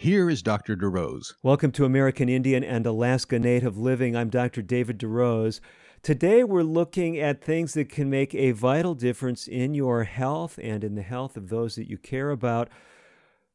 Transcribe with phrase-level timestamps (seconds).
[0.00, 0.76] Here is Dr.
[0.76, 1.34] DeRose.
[1.42, 4.14] Welcome to American Indian and Alaska Native Living.
[4.14, 4.62] I'm Dr.
[4.62, 5.58] David DeRose.
[6.04, 10.84] Today we're looking at things that can make a vital difference in your health and
[10.84, 12.68] in the health of those that you care about.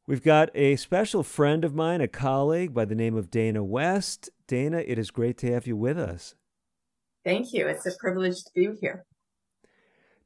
[0.06, 4.28] We've got a special friend of mine, a colleague by the name of Dana West.
[4.46, 6.34] Dana, it is great to have you with us.
[7.24, 7.68] Thank you.
[7.68, 9.06] It's a privilege to be here.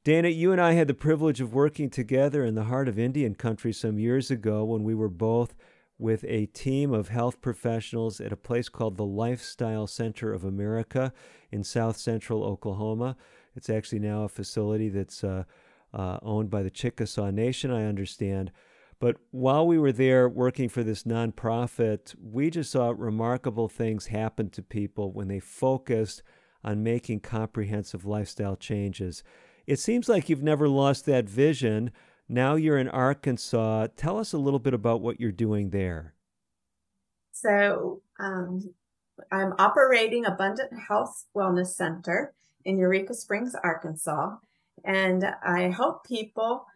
[0.03, 3.37] Dana, you and I had the privilege of working together in the heart of Indian
[3.37, 5.55] country some years ago when we were both
[5.99, 11.13] with a team of health professionals at a place called the Lifestyle Center of America
[11.51, 13.17] in south central Oklahoma.
[13.57, 15.45] It's actually now a facility that's uh,
[15.93, 18.53] uh, owned by the Chickasaw Nation, I understand.
[19.01, 24.51] But while we were there working for this nonprofit, we just saw remarkable things happen
[24.51, 26.23] to people when they focused
[26.65, 29.23] on making comprehensive lifestyle changes.
[29.67, 31.93] It seems like you've never lost that vision
[32.29, 33.89] now you're in Arkansas.
[33.97, 36.15] Tell us a little bit about what you're doing there.
[37.33, 38.75] So, um,
[39.33, 42.35] I'm operating Abundant Health Wellness Center
[42.65, 44.37] in Eureka Springs, Arkansas,
[44.85, 46.67] and I help people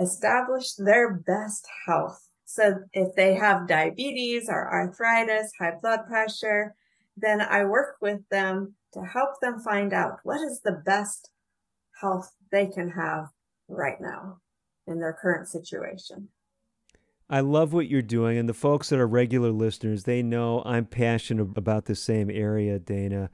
[0.00, 2.28] establish their best health.
[2.44, 6.74] So, if they have diabetes or arthritis, high blood pressure,
[7.16, 11.30] then I work with them to help them find out what is the best
[12.00, 13.28] health they can have
[13.68, 14.40] right now
[14.86, 16.28] in their current situation.
[17.28, 20.84] I love what you're doing, and the folks that are regular listeners, they know I'm
[20.84, 23.30] passionate about the same area, Dana.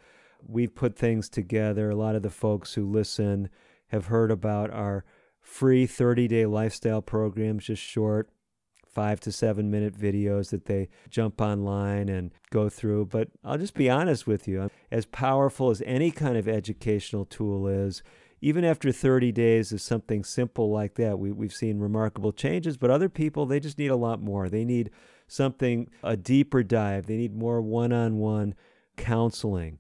[0.46, 1.90] We've put things together.
[1.90, 3.50] A lot of the folks who listen
[3.88, 5.04] have heard about our
[5.40, 8.30] free 30 day lifestyle programs, just short
[8.90, 13.06] five to seven minute videos that they jump online and go through.
[13.06, 17.66] But I'll just be honest with you as powerful as any kind of educational tool
[17.68, 18.02] is,
[18.40, 22.76] even after 30 days of something simple like that, we, we've seen remarkable changes.
[22.76, 24.48] But other people, they just need a lot more.
[24.48, 24.90] They need
[25.28, 27.06] something, a deeper dive.
[27.06, 28.54] They need more one on one
[28.96, 29.78] counseling.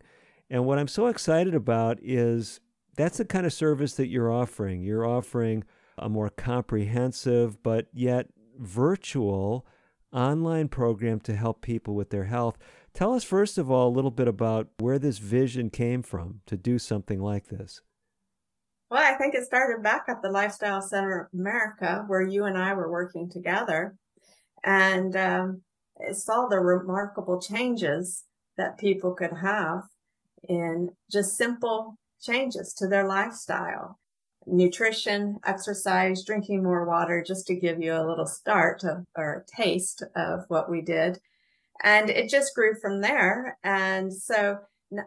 [0.50, 2.60] And what I'm so excited about is
[2.96, 4.82] that's the kind of service that you're offering.
[4.82, 5.64] You're offering
[5.96, 8.28] a more comprehensive, but yet
[8.58, 9.66] virtual
[10.12, 12.58] online program to help people with their health.
[12.92, 16.56] Tell us, first of all, a little bit about where this vision came from to
[16.56, 17.80] do something like this.
[18.90, 22.58] Well, I think it started back at the Lifestyle Center of America, where you and
[22.58, 23.94] I were working together,
[24.64, 25.62] and um,
[26.12, 28.24] saw the remarkable changes
[28.56, 29.82] that people could have
[30.48, 33.98] in just simple changes to their lifestyle
[34.46, 39.60] nutrition, exercise, drinking more water, just to give you a little start of, or a
[39.60, 41.20] taste of what we did.
[41.84, 43.56] And it just grew from there.
[43.62, 44.58] And so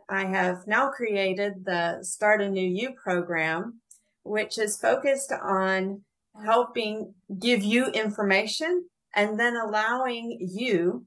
[0.09, 3.81] I have now created the Start a New You program,
[4.23, 6.01] which is focused on
[6.45, 8.85] helping give you information
[9.15, 11.05] and then allowing you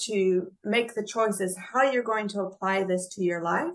[0.00, 3.74] to make the choices how you're going to apply this to your life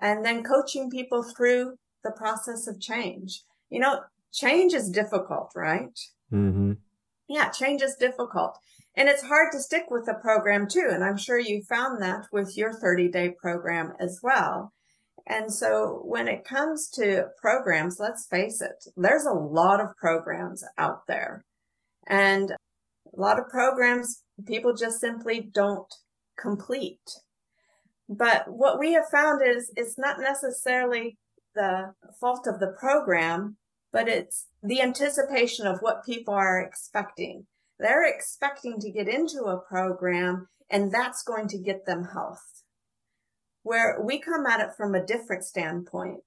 [0.00, 3.42] and then coaching people through the process of change.
[3.70, 4.00] You know,
[4.32, 5.98] change is difficult, right?
[6.32, 6.72] Mm-hmm.
[7.28, 8.58] Yeah, change is difficult.
[9.00, 10.90] And it's hard to stick with the program too.
[10.90, 14.74] And I'm sure you found that with your 30 day program as well.
[15.26, 20.62] And so when it comes to programs, let's face it, there's a lot of programs
[20.76, 21.46] out there
[22.06, 25.94] and a lot of programs people just simply don't
[26.38, 27.22] complete.
[28.06, 31.16] But what we have found is it's not necessarily
[31.54, 33.56] the fault of the program,
[33.94, 37.46] but it's the anticipation of what people are expecting.
[37.80, 42.62] They're expecting to get into a program and that's going to get them health.
[43.62, 46.22] Where we come at it from a different standpoint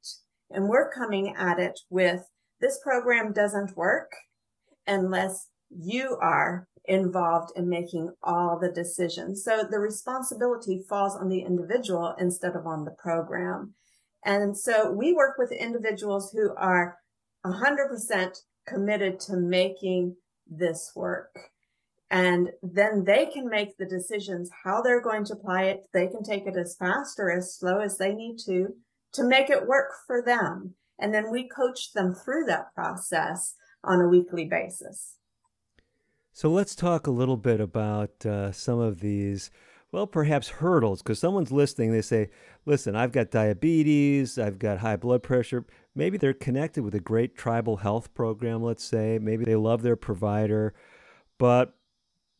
[0.49, 2.29] and we're coming at it with
[2.59, 4.11] this program doesn't work
[4.87, 9.43] unless you are involved in making all the decisions.
[9.43, 13.75] So the responsibility falls on the individual instead of on the program.
[14.25, 16.97] And so we work with individuals who are
[17.45, 20.15] 100% committed to making
[20.47, 21.51] this work.
[22.09, 25.87] And then they can make the decisions how they're going to apply it.
[25.93, 28.75] They can take it as fast or as slow as they need to
[29.13, 30.75] to make it work for them.
[30.99, 35.17] And then we coach them through that process on a weekly basis.
[36.31, 39.51] So let's talk a little bit about uh, some of these
[39.93, 42.31] well, perhaps hurdles, because someone's listening, they say,
[42.65, 45.65] listen, I've got diabetes, I've got high blood pressure.
[45.95, 49.19] Maybe they're connected with a great tribal health program, let's say.
[49.21, 50.73] Maybe they love their provider.
[51.37, 51.75] But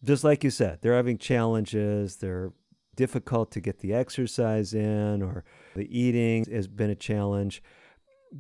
[0.04, 2.18] just like you said, they're having challenges.
[2.18, 2.52] They're
[2.96, 5.44] difficult to get the exercise in, or
[5.76, 7.62] the eating has been a challenge.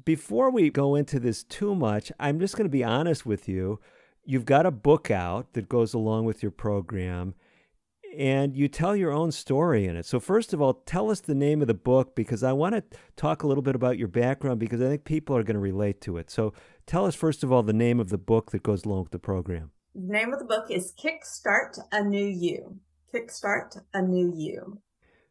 [0.06, 3.80] Before we go into this too much, I'm just going to be honest with you.
[4.25, 7.36] You've got a book out that goes along with your program
[8.18, 10.06] and you tell your own story in it.
[10.06, 12.98] So, first of all, tell us the name of the book because I want to
[13.15, 16.01] talk a little bit about your background because I think people are going to relate
[16.01, 16.30] to it.
[16.30, 16.54] So,
[16.86, 19.19] tell us, first of all, the name of the book that goes along with the
[19.19, 19.71] program.
[19.95, 22.80] The name of the book is Kickstart a New You.
[23.13, 24.81] Kickstart a New You.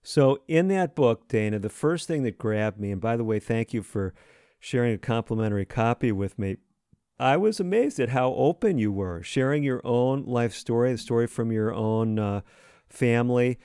[0.03, 3.39] So, in that book, Dana, the first thing that grabbed me, and by the way,
[3.39, 4.15] thank you for
[4.59, 6.57] sharing a complimentary copy with me.
[7.19, 11.29] I was amazed at how open you were, sharing your own life story, the story
[11.29, 12.41] from your own uh,
[12.93, 13.59] family.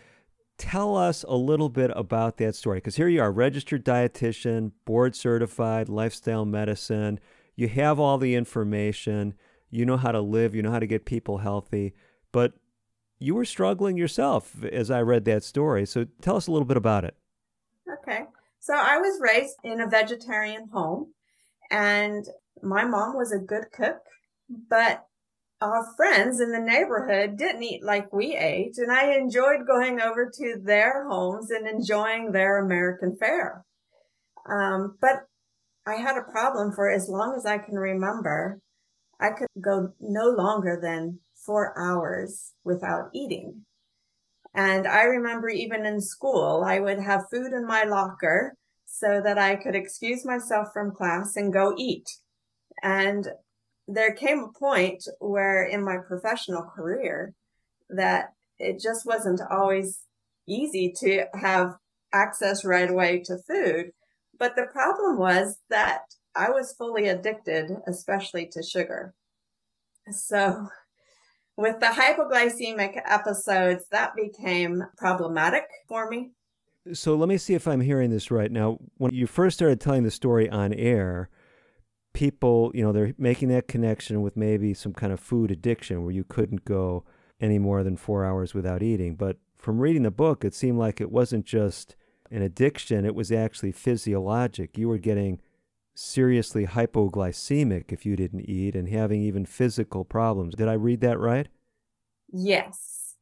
[0.58, 5.16] Tell us a little bit about that story because here you are, registered dietitian, board
[5.16, 7.20] certified, lifestyle medicine.
[7.56, 9.36] You have all the information.
[9.70, 10.56] You know how to live.
[10.56, 11.94] You know how to get people healthy.
[12.32, 12.54] But
[13.20, 15.86] you were struggling yourself as I read that story.
[15.86, 17.16] So tell us a little bit about it.
[18.02, 18.22] Okay.
[18.60, 21.14] So I was raised in a vegetarian home
[21.72, 22.26] and
[22.62, 24.00] my mom was a good cook,
[24.70, 25.06] but
[25.62, 30.32] our friends in the neighborhood didn't eat like we ate, and I enjoyed going over
[30.34, 33.66] to their homes and enjoying their American fare.
[34.48, 35.28] Um, but
[35.86, 38.62] I had a problem for as long as I can remember.
[39.20, 43.66] I could go no longer than four hours without eating.
[44.54, 48.56] And I remember even in school, I would have food in my locker
[48.86, 52.08] so that I could excuse myself from class and go eat.
[52.84, 53.28] And
[53.88, 57.34] there came a point where in my professional career
[57.90, 60.00] that it just wasn't always
[60.48, 61.76] easy to have
[62.14, 63.92] access right away to food.
[64.38, 66.02] But the problem was that
[66.36, 69.14] I was fully addicted, especially to sugar.
[70.12, 70.68] So
[71.56, 76.32] with the hypoglycemic episodes, that became problematic for me.
[76.94, 78.52] So let me see if I'm hearing this right.
[78.52, 81.30] Now, when you first started telling the story on air,
[82.18, 86.12] people, you know, they're making that connection with maybe some kind of food addiction where
[86.12, 87.04] you couldn't go
[87.40, 89.14] any more than four hours without eating.
[89.14, 91.96] But from reading the book, it seemed like it wasn't just
[92.32, 94.80] an addiction, it was actually physiologic.
[94.80, 95.40] You were getting
[95.94, 100.56] seriously hypoglycemic if you didn't eat and having even physical problems.
[100.56, 101.48] Did I read that right?
[102.34, 103.14] Yes.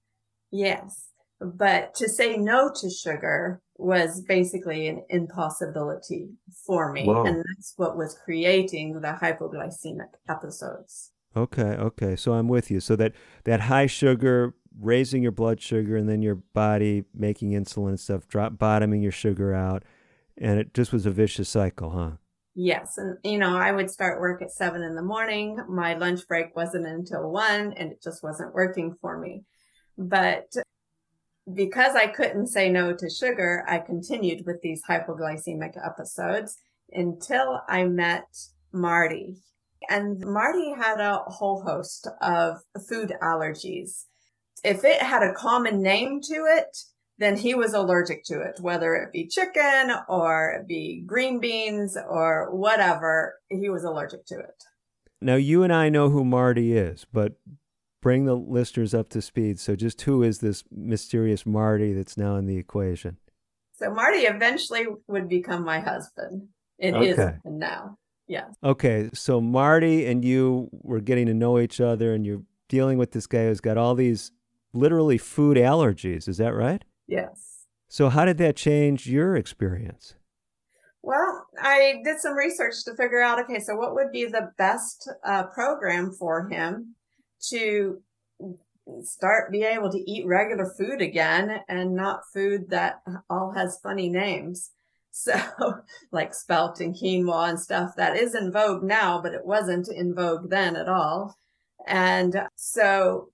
[0.52, 1.10] Yes.
[1.46, 6.30] But to say no to sugar was basically an impossibility
[6.66, 7.06] for me.
[7.06, 7.26] Whoa.
[7.26, 11.12] And that's what was creating the hypoglycemic episodes.
[11.38, 12.16] Okay, okay.
[12.16, 12.80] So I'm with you.
[12.80, 13.14] So that
[13.44, 18.28] that high sugar raising your blood sugar and then your body making insulin and stuff,
[18.28, 19.84] drop bottoming your sugar out,
[20.38, 22.12] and it just was a vicious cycle, huh?
[22.56, 25.60] Yes, and you know, I would start work at seven in the morning.
[25.68, 29.44] My lunch break wasn't until one, and it just wasn't working for me.
[29.98, 30.48] But
[31.54, 36.58] because I couldn't say no to sugar, I continued with these hypoglycemic episodes
[36.92, 38.26] until I met
[38.72, 39.38] Marty.
[39.90, 42.58] And Marty had a whole host of
[42.90, 44.06] food allergies.
[44.64, 46.76] If it had a common name to it,
[47.18, 51.98] then he was allergic to it, whether it be chicken or it be green beans
[52.10, 54.64] or whatever, he was allergic to it.
[55.22, 57.34] Now, you and I know who Marty is, but
[58.06, 59.60] bring the listeners up to speed.
[59.60, 63.18] So, just who is this mysterious Marty that's now in the equation?
[63.74, 66.50] So, Marty eventually would become my husband.
[66.78, 67.10] It okay.
[67.10, 67.98] is now.
[68.28, 68.54] Yes.
[68.64, 69.10] Okay.
[69.16, 73.26] So, Marty and you were getting to know each other, and you're dealing with this
[73.26, 74.32] guy who's got all these
[74.72, 76.30] literally food allergies.
[76.30, 76.86] Is that right?
[77.08, 77.66] Yes.
[77.88, 80.14] So, how did that change your experience?
[81.02, 85.10] Well, I did some research to figure out okay, so what would be the best
[85.26, 86.95] uh, program for him
[87.50, 88.02] to
[89.04, 94.10] start be able to eat regular food again and not food that all has funny
[94.10, 94.72] names.
[95.18, 95.34] So
[96.12, 100.14] like spelt and quinoa and stuff that is in vogue now, but it wasn't in
[100.14, 101.38] vogue then at all.
[101.88, 103.30] And so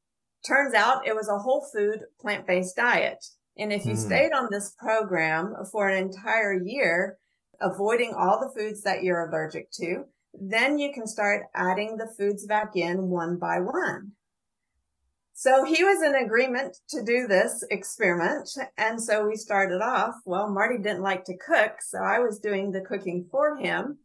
[0.46, 3.26] turns out it was a whole food plant-based diet.
[3.58, 3.98] And if you mm.
[3.98, 7.18] stayed on this program for an entire year,
[7.60, 12.46] avoiding all the foods that you're allergic to, then you can start adding the foods
[12.46, 14.14] back in one by one.
[15.34, 18.50] So he was in agreement to do this experiment.
[18.78, 20.14] And so we started off.
[20.24, 23.98] Well, Marty didn't like to cook, so I was doing the cooking for him.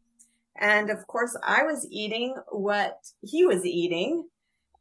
[0.59, 4.29] And of course, I was eating what he was eating.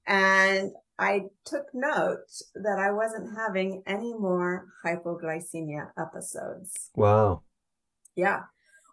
[0.08, 6.90] And I took note that I wasn't having any more hypoglycemia episodes.
[6.96, 7.42] Wow.
[8.16, 8.44] Yeah.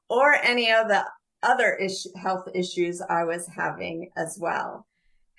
[0.08, 1.04] Or any of the
[1.42, 4.86] other issue, health issues I was having as well.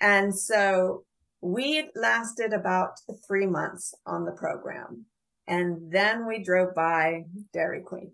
[0.00, 1.04] And so
[1.40, 5.06] we lasted about three months on the program.
[5.46, 8.12] And then we drove by Dairy Queen.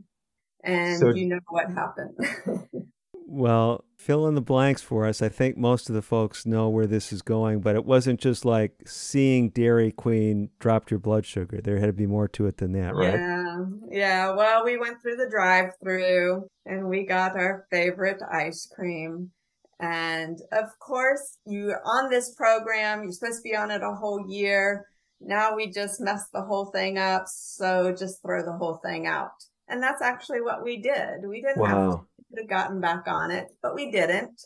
[0.64, 2.16] And so, you know what happened.
[3.30, 5.22] well, fill in the blanks for us.
[5.22, 8.44] I think most of the folks know where this is going, but it wasn't just
[8.44, 11.60] like seeing Dairy Queen dropped your blood sugar.
[11.62, 13.14] There had to be more to it than that, right?
[13.14, 13.56] Yeah.
[13.88, 14.34] Yeah.
[14.34, 19.30] Well, we went through the drive through and we got our favorite ice cream.
[19.78, 23.04] And of course, you're on this program.
[23.04, 24.86] You're supposed to be on it a whole year.
[25.20, 27.24] Now we just messed the whole thing up.
[27.28, 29.30] So just throw the whole thing out.
[29.68, 31.24] And that's actually what we did.
[31.24, 31.90] We didn't wow.
[31.90, 32.00] have
[32.38, 34.40] have gotten back on it, but we didn't.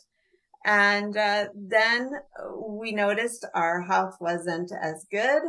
[0.65, 2.11] And uh, then
[2.57, 5.41] we noticed our health wasn't as good.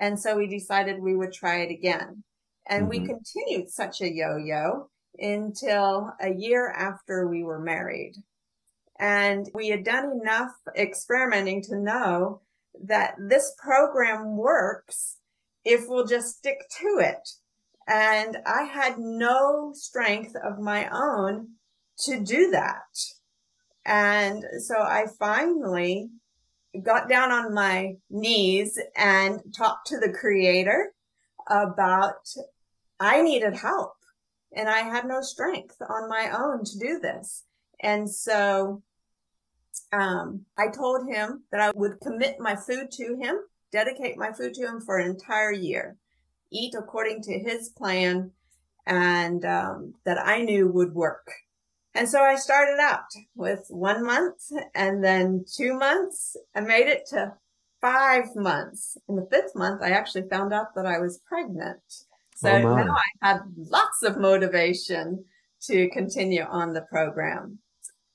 [0.00, 2.24] And so we decided we would try it again.
[2.66, 3.02] And mm-hmm.
[3.02, 4.88] we continued such a yo yo
[5.18, 8.14] until a year after we were married.
[8.98, 12.40] And we had done enough experimenting to know
[12.82, 15.18] that this program works
[15.64, 17.28] if we'll just stick to it.
[17.86, 21.48] And I had no strength of my own
[21.98, 22.82] to do that.
[23.86, 26.08] And so I finally
[26.82, 30.92] got down on my knees and talked to the creator
[31.48, 32.26] about
[32.98, 33.94] I needed help
[34.56, 37.44] and I had no strength on my own to do this.
[37.80, 38.82] And so
[39.92, 43.38] um, I told him that I would commit my food to him,
[43.72, 45.96] dedicate my food to him for an entire year,
[46.50, 48.30] eat according to his plan,
[48.86, 51.30] and um, that I knew would work.
[51.94, 56.36] And so I started out with one month and then two months.
[56.54, 57.34] I made it to
[57.80, 58.96] five months.
[59.08, 61.80] In the fifth month, I actually found out that I was pregnant.
[62.36, 65.24] So oh now I had lots of motivation
[65.62, 67.58] to continue on the program.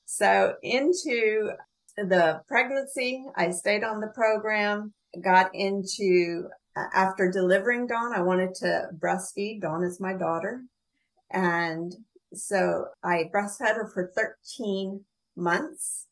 [0.06, 1.52] So into
[1.96, 8.56] the pregnancy, I stayed on the program, got into uh, after delivering Dawn, I wanted
[8.56, 9.62] to breastfeed.
[9.62, 10.64] Dawn is my daughter.
[11.32, 11.94] And
[12.34, 15.02] so I breastfed her for 13
[15.36, 16.08] months.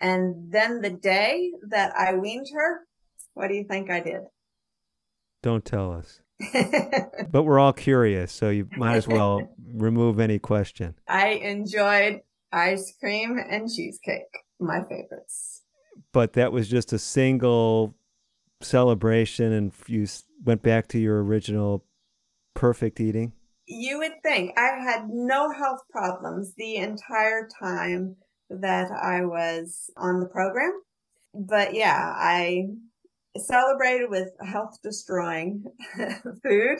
[0.00, 2.80] And then the day that I weaned her,
[3.34, 4.22] what do you think I did?
[5.42, 6.20] Don't tell us.
[7.30, 10.94] but we're all curious, so you might as well remove any question.
[11.08, 12.20] I enjoyed
[12.52, 14.22] ice cream and cheesecake,
[14.58, 15.62] my favorites.
[16.12, 17.94] But that was just a single
[18.60, 20.06] celebration, and you
[20.44, 21.84] went back to your original
[22.54, 23.32] perfect eating?
[23.66, 28.16] You would think I had no health problems the entire time
[28.50, 30.72] that I was on the program.
[31.34, 32.66] But yeah, I
[33.36, 35.64] celebrated with health destroying
[36.42, 36.78] food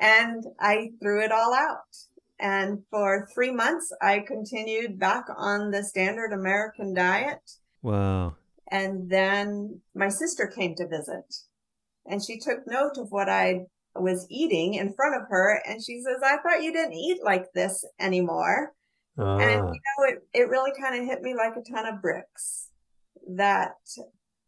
[0.00, 1.96] and I threw it all out.
[2.38, 7.52] And for three months, I continued back on the standard American diet.
[7.82, 8.36] Wow.
[8.70, 11.34] And then my sister came to visit
[12.06, 16.00] and she took note of what I'd was eating in front of her and she
[16.00, 18.72] says, I thought you didn't eat like this anymore.
[19.18, 19.36] Uh.
[19.36, 19.72] And ah.
[19.72, 22.70] you know, it, it really kind of hit me like a ton of bricks
[23.36, 23.74] that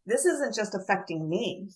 [0.06, 1.68] this isn't just affecting me.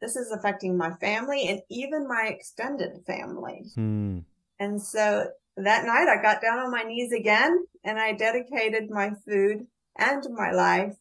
[0.00, 3.64] This is affecting my family and even my extended family.
[3.74, 4.20] Hmm.
[4.58, 9.12] And so that night I got down on my knees again and I dedicated my
[9.26, 9.66] food
[9.98, 10.94] and my life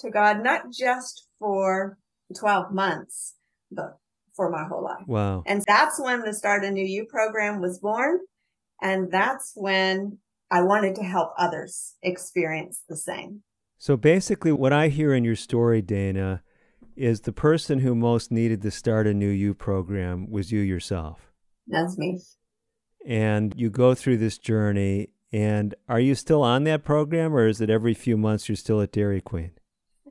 [0.00, 1.98] to God, not just for
[2.38, 3.34] 12 months,
[3.70, 3.98] but
[4.36, 5.06] for my whole life.
[5.06, 5.42] Wow.
[5.46, 8.20] And that's when the Start a New You program was born.
[8.80, 10.18] And that's when
[10.50, 13.42] I wanted to help others experience the same.
[13.78, 16.42] So basically, what I hear in your story, Dana,
[16.94, 21.32] is the person who most needed the Start a New You program was you yourself.
[21.66, 22.20] That's me.
[23.06, 25.08] And you go through this journey.
[25.32, 28.80] And are you still on that program, or is it every few months you're still
[28.80, 29.50] at Dairy Queen?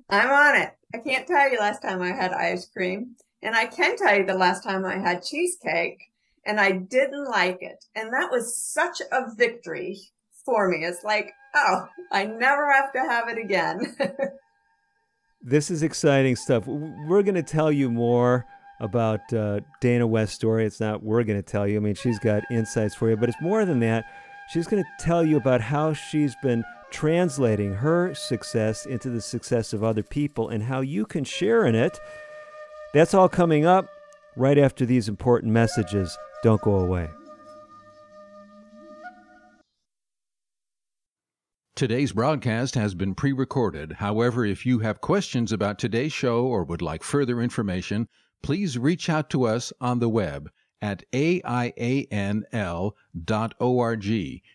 [0.09, 0.73] I'm on it.
[0.93, 3.15] I can't tell you last time I had ice cream.
[3.45, 5.99] And I can tell you the last time I had cheesecake
[6.47, 7.85] and I didn't like it.
[7.95, 9.99] And that was such a victory
[10.43, 10.83] for me.
[10.83, 13.95] It's like, oh, I never have to have it again.
[15.43, 16.65] this is exciting stuff.
[16.65, 18.45] We're going to tell you more
[18.79, 20.65] about uh, Dana West's story.
[20.65, 21.77] It's not we're going to tell you.
[21.77, 24.05] I mean, she's got insights for you, but it's more than that.
[24.49, 29.71] She's going to tell you about how she's been translating her success into the success
[29.71, 31.99] of other people and how you can share in it.
[32.95, 33.89] That's all coming up
[34.37, 36.17] right after these important messages.
[36.43, 37.09] Don't go away.
[41.75, 43.91] Today's broadcast has been pre recorded.
[43.91, 48.07] However, if you have questions about today's show or would like further information,
[48.41, 50.49] please reach out to us on the web
[50.81, 52.93] at aianl.org.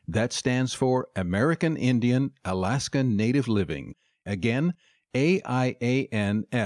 [0.08, 3.96] That stands for American Indian Alaska Native Living.
[4.24, 4.72] Again,
[5.14, 6.56] aianl.org.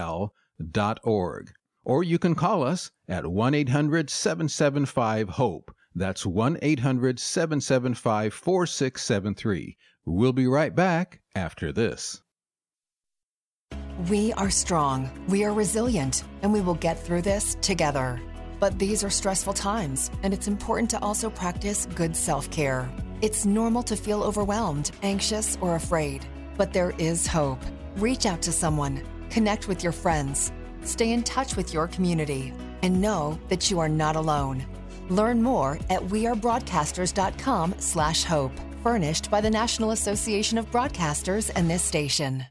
[1.84, 5.74] Or you can call us at 1 800 775 HOPE.
[5.94, 9.76] That's 1 800 775 4673.
[10.06, 12.20] We'll be right back after this.
[14.08, 18.20] We are strong, we are resilient, and we will get through this together.
[18.58, 22.90] But these are stressful times, and it's important to also practice good self care.
[23.22, 26.26] It's normal to feel overwhelmed, anxious, or afraid,
[26.56, 27.60] but there is hope.
[27.96, 30.52] Reach out to someone, connect with your friends,
[30.86, 34.64] stay in touch with your community, and know that you are not alone.
[35.08, 38.52] Learn more at wearebroadcasters.com slash hope.
[38.84, 42.44] furnished by the National Association of Broadcasters and this station.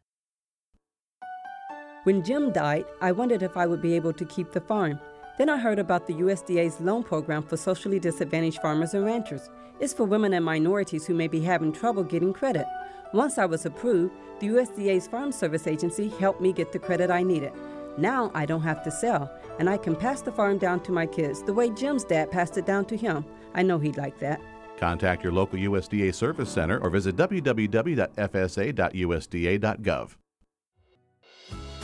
[2.05, 4.99] When Jim died, I wondered if I would be able to keep the farm.
[5.37, 9.49] Then I heard about the USDA's loan program for socially disadvantaged farmers and ranchers.
[9.79, 12.65] It's for women and minorities who may be having trouble getting credit.
[13.13, 17.21] Once I was approved, the USDA's Farm Service Agency helped me get the credit I
[17.21, 17.53] needed.
[17.97, 21.05] Now I don't have to sell, and I can pass the farm down to my
[21.05, 23.23] kids the way Jim's dad passed it down to him.
[23.53, 24.41] I know he'd like that.
[24.77, 30.09] Contact your local USDA Service Center or visit www.fsa.usda.gov.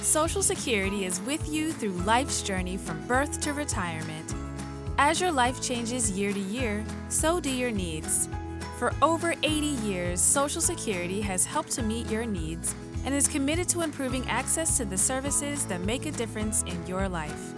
[0.02, 4.34] Social Security is with you through life's journey from birth to retirement.
[4.98, 8.28] As your life changes year to year, so do your needs.
[8.78, 12.74] For over 80 years, Social Security has helped to meet your needs
[13.06, 17.08] and is committed to improving access to the services that make a difference in your
[17.08, 17.54] life.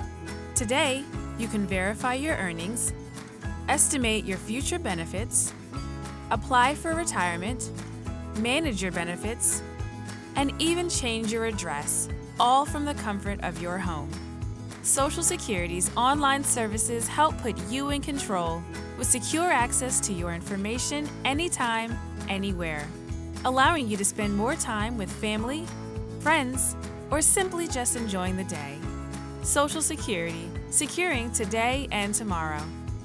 [0.56, 1.04] Today,
[1.38, 2.94] you can verify your earnings,
[3.68, 5.54] estimate your future benefits,
[6.30, 7.72] apply for retirement,
[8.38, 9.62] manage your benefits,
[10.36, 12.08] and even change your address,
[12.40, 14.10] all from the comfort of your home.
[14.84, 18.64] Social Security's online services help put you in control
[18.98, 21.98] with secure access to your information anytime,
[22.30, 22.88] anywhere,
[23.46, 25.66] allowing you to spend more time with family,
[26.20, 26.76] friends,
[27.10, 28.78] or simply just enjoying the day.
[29.44, 32.62] Social Security, securing today and tomorrow.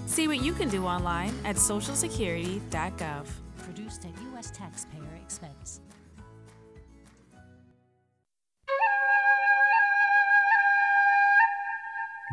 [0.07, 3.27] See what you can do online at socialsecurity.gov.
[3.59, 4.51] Produced at U.S.
[4.51, 5.81] taxpayer expense.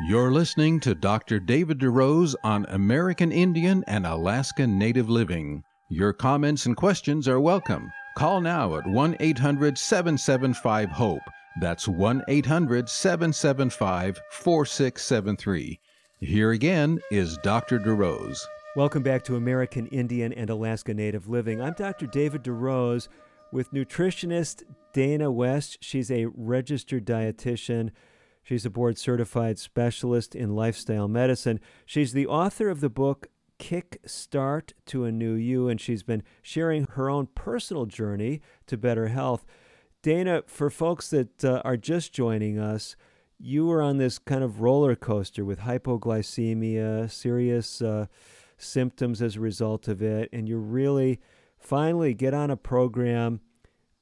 [0.05, 1.39] You're listening to Dr.
[1.39, 5.63] David DeRose on American Indian and Alaska Native Living.
[5.89, 7.91] Your comments and questions are welcome.
[8.17, 11.21] Call now at 1 800 775 HOPE.
[11.59, 15.79] That's 1 800 775 4673.
[16.21, 17.79] Here again is Dr.
[17.79, 18.39] DeRose.
[18.77, 21.61] Welcome back to American Indian and Alaska Native Living.
[21.61, 22.07] I'm Dr.
[22.07, 23.09] David DeRose
[23.51, 25.79] with nutritionist Dana West.
[25.81, 27.91] She's a registered dietitian.
[28.41, 31.59] She's a board certified specialist in lifestyle medicine.
[31.85, 33.27] She's the author of the book
[33.63, 38.75] Kick Start to a New You, and she's been sharing her own personal journey to
[38.75, 39.45] better health.
[40.01, 42.97] Dana, for folks that uh, are just joining us,
[43.39, 48.07] you were on this kind of roller coaster with hypoglycemia, serious uh,
[48.57, 51.21] symptoms as a result of it, and you really
[51.57, 53.39] finally get on a program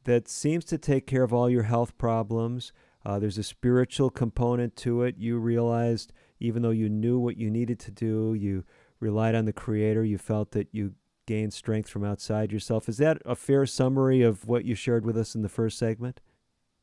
[0.06, 2.74] that seems to take care of all your health problems.
[3.06, 5.18] Uh, there's a spiritual component to it.
[5.20, 8.64] You realized, even though you knew what you needed to do, you
[9.02, 10.06] relied on the Creator.
[10.06, 10.94] You felt that you
[11.26, 12.88] gained strength from outside yourself.
[12.88, 16.22] Is that a fair summary of what you shared with us in the first segment?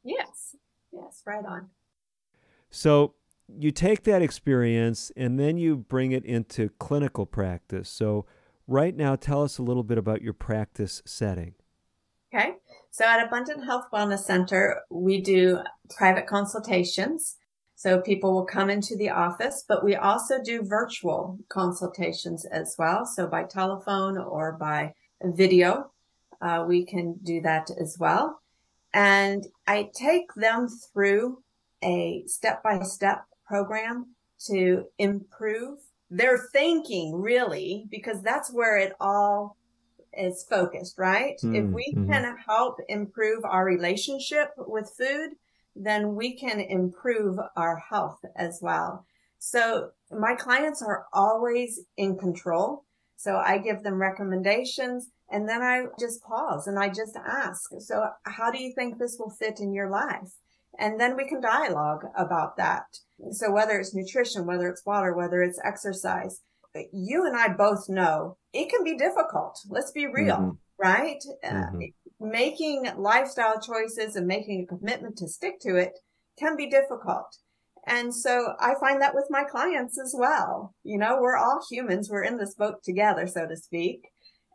[0.04, 0.56] Yes,
[0.92, 1.68] yes, right on.
[2.70, 3.14] So
[3.48, 7.88] you take that experience and then you bring it into clinical practice.
[7.88, 8.26] So,
[8.66, 11.54] right now, tell us a little bit about your practice setting.
[12.34, 12.52] Okay.
[12.90, 15.60] So at Abundant Health Wellness Center, we do
[15.96, 17.36] private consultations.
[17.78, 23.06] So people will come into the office, but we also do virtual consultations as well.
[23.06, 25.92] So by telephone or by video,
[26.40, 28.42] uh, we can do that as well.
[28.92, 31.40] And I take them through
[31.80, 34.06] a step by step program
[34.48, 35.78] to improve
[36.10, 39.56] their thinking really, because that's where it all
[40.12, 41.38] is focused, right?
[41.44, 42.10] Mm, if we mm-hmm.
[42.10, 45.36] can help improve our relationship with food,
[45.80, 49.06] then we can improve our health as well.
[49.38, 52.84] So my clients are always in control.
[53.16, 57.70] So I give them recommendations and then I just pause and I just ask.
[57.78, 60.32] So how do you think this will fit in your life?
[60.78, 62.84] And then we can dialogue about that.
[63.32, 66.40] So whether it's nutrition, whether it's water, whether it's exercise,
[66.92, 69.58] you and I both know it can be difficult.
[69.68, 70.50] Let's be real, mm-hmm.
[70.78, 71.22] right?
[71.44, 71.76] Uh, mm-hmm.
[71.76, 71.86] Uh,
[72.20, 75.98] making lifestyle choices and making a commitment to stick to it
[76.38, 77.36] can be difficult.
[77.86, 80.74] And so I find that with my clients as well.
[80.84, 82.10] You know, we're all humans.
[82.10, 84.08] We're in this boat together, so to speak.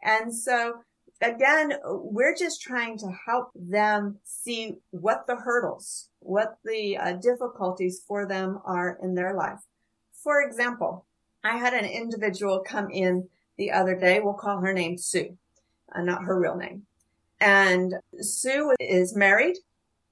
[0.03, 0.75] And so
[1.21, 8.03] again, we're just trying to help them see what the hurdles, what the uh, difficulties
[8.07, 9.59] for them are in their life.
[10.11, 11.05] For example,
[11.43, 14.19] I had an individual come in the other day.
[14.19, 15.37] We'll call her name Sue,
[15.93, 16.83] uh, not her real name.
[17.43, 19.57] And Sue is married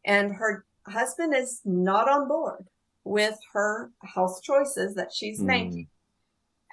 [0.06, 2.66] and her husband is not on board
[3.06, 5.46] with her health choices that she's mm.
[5.46, 5.88] making.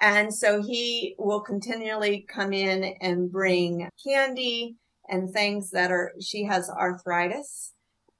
[0.01, 4.75] And so he will continually come in and bring candy
[5.07, 7.71] and things that are, she has arthritis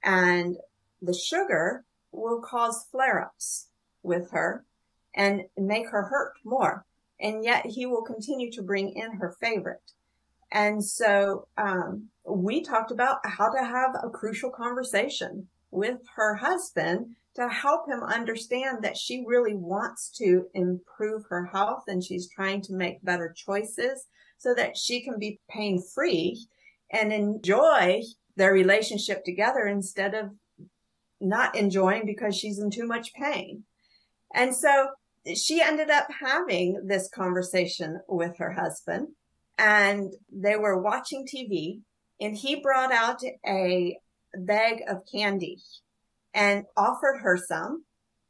[0.02, 0.56] and
[1.02, 3.68] the sugar will cause flare ups
[4.02, 4.64] with her
[5.14, 6.86] and make her hurt more.
[7.20, 9.92] And yet he will continue to bring in her favorite.
[10.50, 17.14] And so, um, we talked about how to have a crucial conversation with her husband
[17.36, 22.60] to help him understand that she really wants to improve her health and she's trying
[22.60, 24.06] to make better choices
[24.38, 26.46] so that she can be pain free
[26.92, 28.00] and enjoy
[28.36, 30.30] their relationship together instead of
[31.20, 33.62] not enjoying because she's in too much pain.
[34.34, 34.88] And so
[35.34, 39.08] she ended up having this conversation with her husband
[39.58, 41.80] and they were watching TV
[42.20, 43.96] and he brought out a
[44.34, 45.58] bag of candy
[46.34, 47.84] and offered her some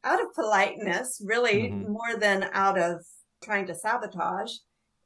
[0.05, 1.93] out of politeness, really mm-hmm.
[1.93, 3.05] more than out of
[3.43, 4.53] trying to sabotage.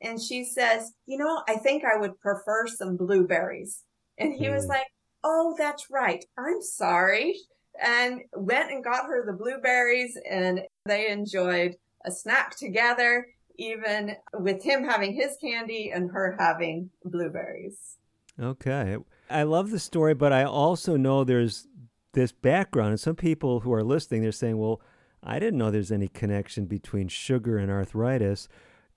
[0.01, 3.83] And she says, you know, I think I would prefer some blueberries.
[4.19, 4.55] And he mm.
[4.55, 4.87] was like,
[5.25, 6.23] Oh, that's right.
[6.39, 7.35] I'm sorry.
[7.83, 13.27] And went and got her the blueberries and they enjoyed a snack together,
[13.59, 17.97] even with him having his candy and her having blueberries.
[18.41, 18.97] Okay.
[19.31, 21.67] I love the story, but I also know there's
[22.13, 22.91] this background.
[22.91, 24.81] And some people who are listening, they're saying, well,
[25.23, 28.49] I didn't know there's any connection between sugar and arthritis.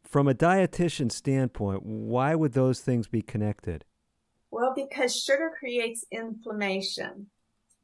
[0.04, 3.86] From a dietitian standpoint, why would those things be connected?
[4.52, 7.28] Well, because sugar creates inflammation,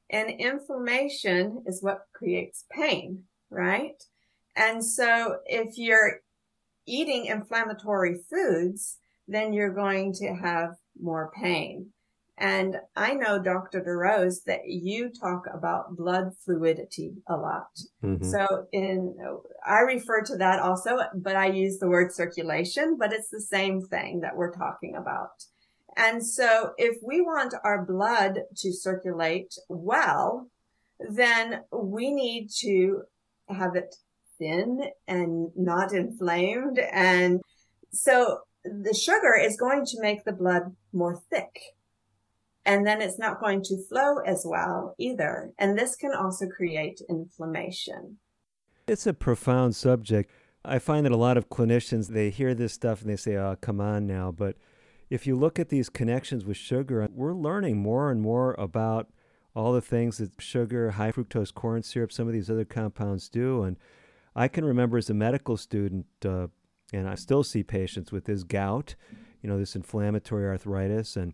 [0.09, 4.01] and inflammation is what creates pain, right?
[4.55, 6.21] And so if you're
[6.85, 11.89] eating inflammatory foods, then you're going to have more pain.
[12.37, 13.81] And I know, Dr.
[13.81, 17.69] DeRose, that you talk about blood fluidity a lot.
[18.03, 18.27] Mm-hmm.
[18.27, 19.15] So in,
[19.65, 23.81] I refer to that also, but I use the word circulation, but it's the same
[23.81, 25.45] thing that we're talking about.
[25.95, 30.49] And so if we want our blood to circulate well,
[30.99, 33.03] then we need to
[33.47, 33.95] have it
[34.39, 36.79] thin and not inflamed.
[36.79, 37.41] And
[37.91, 41.59] so the sugar is going to make the blood more thick
[42.65, 45.51] and then it's not going to flow as well either.
[45.57, 48.17] And this can also create inflammation.
[48.87, 50.31] It's a profound subject.
[50.63, 53.57] I find that a lot of clinicians they hear this stuff and they say, "Oh,
[53.59, 54.55] come on now." But
[55.09, 59.09] if you look at these connections with sugar, we're learning more and more about
[59.55, 63.63] all the things that sugar, high fructose corn syrup, some of these other compounds do.
[63.63, 63.77] And
[64.35, 66.47] I can remember as a medical student, uh,
[66.93, 68.95] and I still see patients with this gout,
[69.41, 71.33] you know, this inflammatory arthritis, and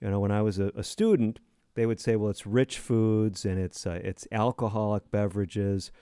[0.00, 1.38] you know, when I was a, a student,
[1.74, 5.92] they would say, well, it's rich foods and it's uh, it's alcoholic beverages.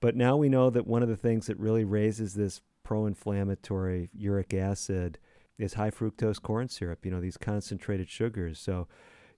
[0.00, 4.54] But now we know that one of the things that really raises this pro-inflammatory uric
[4.54, 5.18] acid
[5.58, 7.04] is high fructose corn syrup.
[7.04, 8.58] You know, these concentrated sugars.
[8.60, 8.88] So,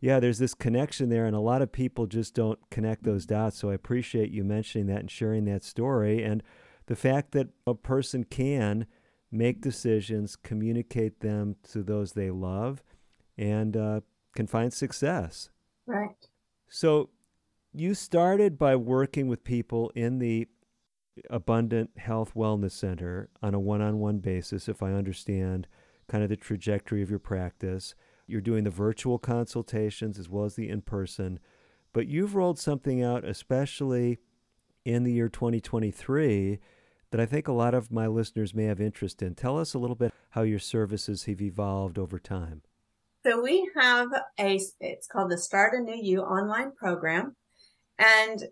[0.00, 3.59] yeah, there's this connection there, and a lot of people just don't connect those dots.
[3.59, 6.42] So I appreciate you mentioning that and sharing that story, and
[6.87, 8.87] the fact that a person can
[9.31, 12.83] make decisions, communicate them to those they love
[13.37, 14.01] and uh,
[14.35, 15.51] can find success.
[15.87, 16.29] Right.
[16.69, 17.11] So
[17.73, 20.49] you started by working with people in the
[21.31, 25.67] Abundant Health Wellness Center on a one on one basis, if I understand
[26.09, 27.95] kind of the trajectory of your practice.
[28.27, 31.38] You're doing the virtual consultations as well as the in person,
[31.93, 34.19] but you've rolled something out, especially
[34.85, 36.59] in the year 2023,
[37.11, 39.35] that I think a lot of my listeners may have interest in.
[39.35, 42.62] Tell us a little bit how your services have evolved over time.
[43.27, 47.37] So we have a, it's called the Start a New You online program.
[47.99, 48.44] And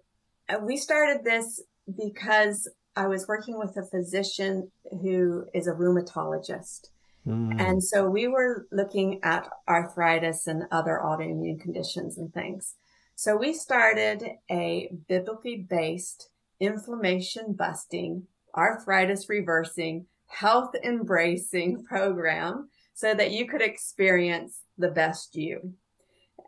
[0.48, 1.62] uh, we started this
[1.96, 6.88] because I was working with a physician who is a rheumatologist.
[7.26, 7.60] Mm.
[7.60, 12.74] And so we were looking at arthritis and other autoimmune conditions and things.
[13.14, 16.28] So we started a biblically based
[16.60, 18.24] inflammation busting,
[18.56, 25.74] arthritis reversing, health embracing program so that you could experience the best you.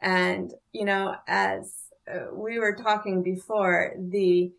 [0.01, 1.75] And, you know, as
[2.11, 4.53] uh, we were talking before, the,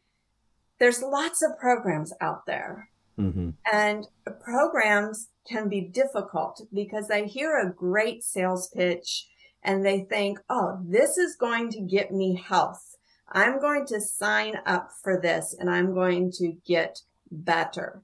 [0.80, 3.50] there's lots of programs out there Mm-hmm.
[3.70, 4.08] and
[4.40, 9.28] programs can be difficult because they hear a great sales pitch
[9.62, 12.96] and they think, oh, this is going to get me health.
[13.34, 18.02] I'm going to sign up for this and I'm going to get better.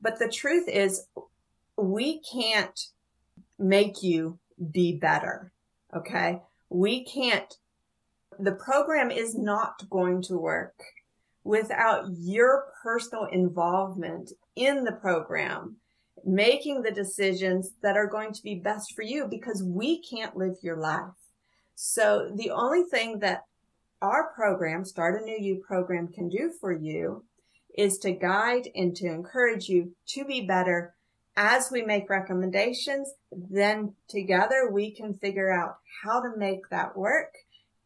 [0.00, 1.06] But the truth is,
[1.76, 2.78] we can't
[3.58, 4.38] make you
[4.72, 5.52] be better.
[5.94, 6.42] Okay.
[6.68, 7.52] We can't,
[8.38, 10.82] the program is not going to work
[11.44, 15.76] without your personal involvement in the program,
[16.24, 20.56] making the decisions that are going to be best for you because we can't live
[20.62, 21.14] your life.
[21.76, 23.44] So the only thing that
[24.02, 27.24] our program, Start a New You program can do for you
[27.76, 30.94] is to guide and to encourage you to be better
[31.36, 33.12] as we make recommendations.
[33.30, 37.34] Then together we can figure out how to make that work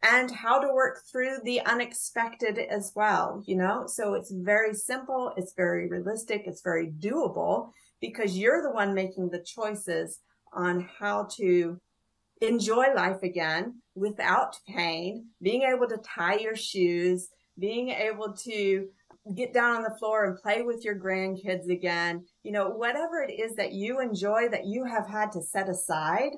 [0.03, 3.87] and how to work through the unexpected as well, you know?
[3.87, 5.33] So it's very simple.
[5.37, 6.45] It's very realistic.
[6.47, 10.21] It's very doable because you're the one making the choices
[10.53, 11.79] on how to
[12.41, 18.89] enjoy life again without pain, being able to tie your shoes, being able to
[19.35, 22.25] get down on the floor and play with your grandkids again.
[22.43, 26.33] You know, whatever it is that you enjoy that you have had to set aside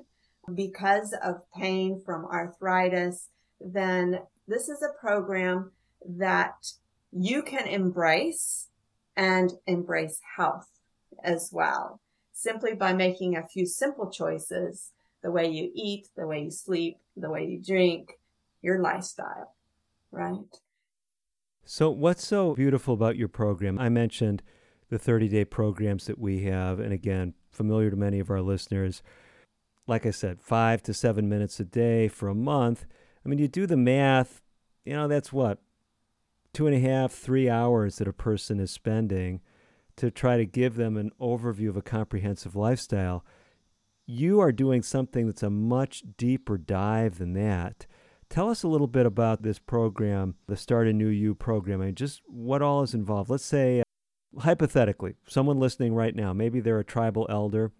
[0.53, 3.29] because of pain from arthritis,
[3.61, 5.71] then this is a program
[6.05, 6.73] that
[7.11, 8.67] you can embrace
[9.15, 10.67] and embrace health
[11.23, 12.01] as well
[12.33, 14.91] simply by making a few simple choices
[15.21, 18.19] the way you eat, the way you sleep, the way you drink,
[18.61, 19.55] your lifestyle,
[20.11, 20.57] right?
[21.65, 23.79] So, what's so beautiful about your program?
[23.79, 24.43] I mentioned
[24.89, 29.01] the 30 day programs that we have, and again, familiar to many of our listeners.
[29.87, 32.85] Like I said, five to seven minutes a day for a month.
[33.25, 34.41] I mean, you do the math,
[34.83, 35.59] you know, that's what,
[36.53, 39.39] two and a half, three hours that a person is spending
[39.95, 43.23] to try to give them an overview of a comprehensive lifestyle.
[44.05, 47.87] You are doing something that's a much deeper dive than that.
[48.33, 51.81] Tell us a little bit about this program, the Start a New You program.
[51.81, 53.29] Mean, just what all is involved.
[53.29, 57.71] Let's say, uh, hypothetically, someone listening right now, maybe they're a tribal elder,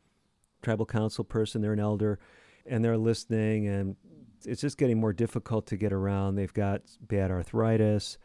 [0.61, 2.19] tribal council person, they're an elder,
[2.67, 3.95] and they're listening, and
[4.45, 6.35] it's just getting more difficult to get around.
[6.35, 8.19] They've got bad arthritis.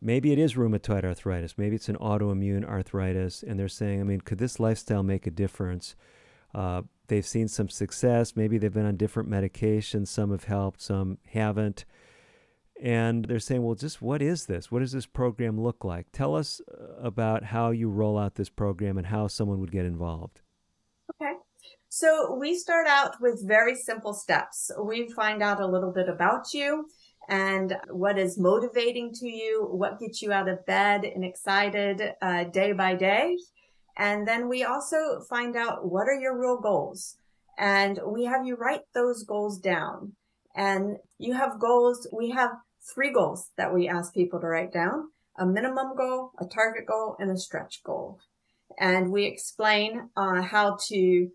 [0.00, 1.58] Maybe it is rheumatoid arthritis.
[1.58, 3.42] Maybe it's an autoimmune arthritis.
[3.42, 5.94] And they're saying, I mean, could this lifestyle make a difference?
[6.54, 8.36] Uh, they've seen some success.
[8.36, 10.08] Maybe they've been on different medications.
[10.08, 11.84] Some have helped, some haven't.
[12.82, 14.70] And they're saying, well, just what is this?
[14.70, 16.06] What does this program look like?
[16.12, 19.86] Tell us uh, about how you roll out this program and how someone would get
[19.86, 20.40] involved.
[21.14, 21.32] Okay.
[21.88, 24.70] So we start out with very simple steps.
[24.82, 26.86] We find out a little bit about you
[27.28, 32.44] and what is motivating to you, what gets you out of bed and excited uh,
[32.44, 33.38] day by day.
[33.96, 37.16] And then we also find out what are your real goals.
[37.58, 40.12] And we have you write those goals down.
[40.54, 42.06] And you have goals.
[42.12, 42.50] We have
[42.94, 47.16] three goals that we ask people to write down a minimum goal, a target goal,
[47.18, 48.18] and a stretch goal.
[48.78, 51.30] And we explain uh, how to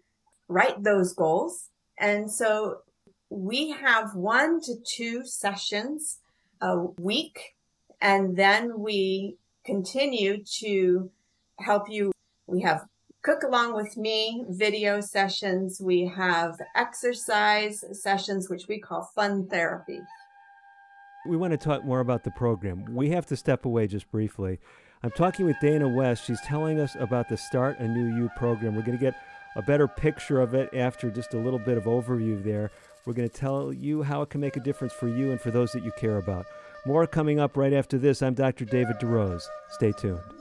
[0.47, 1.69] write those goals.
[1.99, 2.79] And so
[3.29, 6.19] we have one to two sessions
[6.61, 7.55] a week,
[8.01, 11.11] and then we continue to
[11.59, 12.11] help you.
[12.51, 12.85] We have
[13.23, 15.79] cook along with me video sessions.
[15.81, 20.01] We have exercise sessions, which we call fun therapy.
[21.25, 22.93] We want to talk more about the program.
[22.93, 24.59] We have to step away just briefly.
[25.01, 26.25] I'm talking with Dana West.
[26.25, 28.75] She's telling us about the Start a New You program.
[28.75, 29.15] We're going to get
[29.55, 32.69] a better picture of it after just a little bit of overview there.
[33.05, 35.51] We're going to tell you how it can make a difference for you and for
[35.51, 36.47] those that you care about.
[36.85, 38.21] More coming up right after this.
[38.21, 38.65] I'm Dr.
[38.65, 39.43] David DeRose.
[39.69, 40.40] Stay tuned.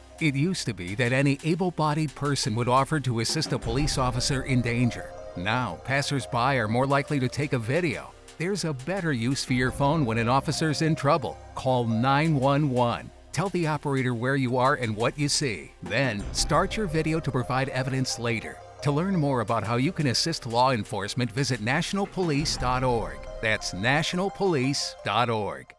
[0.21, 3.97] It used to be that any able bodied person would offer to assist a police
[3.97, 5.09] officer in danger.
[5.35, 8.11] Now, passersby are more likely to take a video.
[8.37, 11.39] There's a better use for your phone when an officer's in trouble.
[11.55, 13.09] Call 911.
[13.31, 15.71] Tell the operator where you are and what you see.
[15.81, 18.59] Then, start your video to provide evidence later.
[18.83, 23.17] To learn more about how you can assist law enforcement, visit nationalpolice.org.
[23.41, 25.73] That's nationalpolice.org.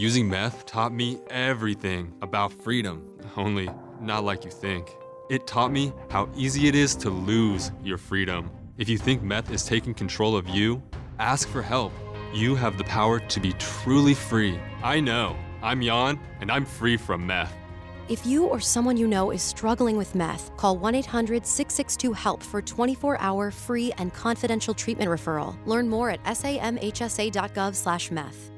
[0.00, 3.68] Using meth taught me everything about freedom, only
[4.00, 4.96] not like you think.
[5.28, 8.50] It taught me how easy it is to lose your freedom.
[8.78, 10.82] If you think meth is taking control of you,
[11.18, 11.92] ask for help.
[12.32, 14.58] You have the power to be truly free.
[14.82, 15.36] I know.
[15.62, 17.52] I'm Jan, and I'm free from meth.
[18.08, 22.42] If you or someone you know is struggling with meth, call 1 800 662 HELP
[22.42, 25.54] for 24 hour free and confidential treatment referral.
[25.66, 28.50] Learn more at samhsa.gov slash meth.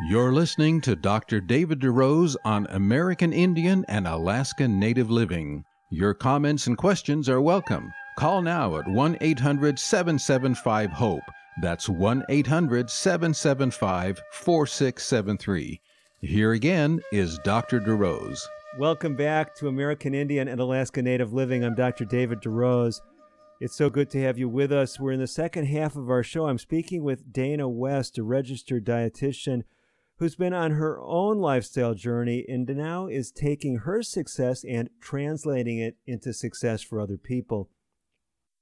[0.00, 1.40] You're listening to Dr.
[1.40, 5.64] David DeRose on American Indian and Alaska Native Living.
[5.92, 7.92] Your comments and questions are welcome.
[8.18, 11.22] Call now at 1 800 775 HOPE.
[11.62, 15.80] That's 1 800 775 4673.
[16.22, 17.78] Here again is Dr.
[17.78, 18.40] DeRose.
[18.76, 21.64] Welcome back to American Indian and Alaska Native Living.
[21.64, 22.04] I'm Dr.
[22.04, 23.00] David DeRose.
[23.60, 24.98] It's so good to have you with us.
[24.98, 26.48] We're in the second half of our show.
[26.48, 29.62] I'm speaking with Dana West, a registered dietitian
[30.18, 35.78] who's been on her own lifestyle journey and now is taking her success and translating
[35.78, 37.68] it into success for other people.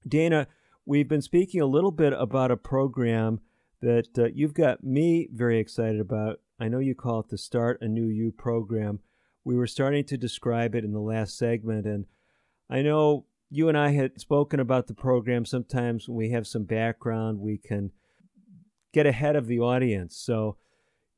[0.07, 0.47] Dana,
[0.87, 3.41] we've been speaking a little bit about a program
[3.81, 6.41] that uh, you've got me very excited about.
[6.59, 9.01] I know you call it the Start a New You program.
[9.45, 12.07] We were starting to describe it in the last segment, and
[12.71, 15.45] I know you and I had spoken about the program.
[15.45, 17.91] Sometimes when we have some background, we can
[18.93, 20.17] get ahead of the audience.
[20.17, 20.57] So,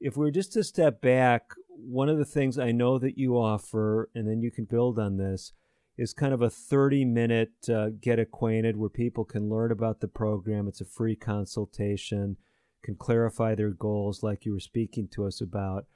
[0.04, 3.38] if we are just to step back, one of the things I know that you
[3.38, 5.54] offer, and then you can build on this,
[5.96, 10.08] is kind of a 30 minute uh, get acquainted where people can learn about the
[10.08, 10.68] program.
[10.68, 12.36] It's a free consultation,
[12.82, 15.86] can clarify their goals, like you were speaking to us about.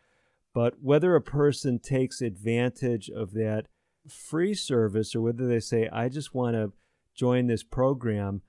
[0.55, 3.67] But whether a person takes advantage of that
[4.09, 6.73] free service or whether they say, I just want to
[7.15, 8.41] join this program,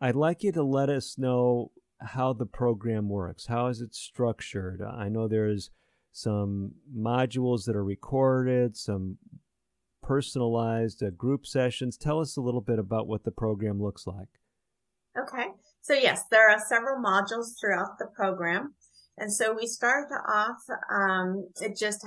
[0.00, 3.46] I'd like you to let us know how the program works.
[3.46, 4.82] How is it structured?
[4.82, 5.70] I know there's
[6.12, 9.18] some modules that are recorded, some
[10.02, 11.96] personalized uh, group sessions.
[11.96, 14.28] Tell us a little bit about what the program looks like.
[15.18, 15.48] Okay.
[15.80, 18.74] So, yes, there are several modules throughout the program.
[19.18, 20.58] And so we start off
[20.90, 22.04] um, just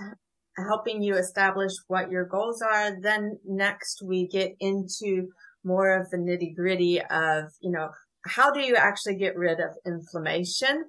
[0.68, 3.00] helping you establish what your goals are.
[3.02, 5.30] Then next we get into
[5.64, 7.90] more of the nitty gritty of, you know,
[8.26, 10.86] how do you actually get rid of inflammation?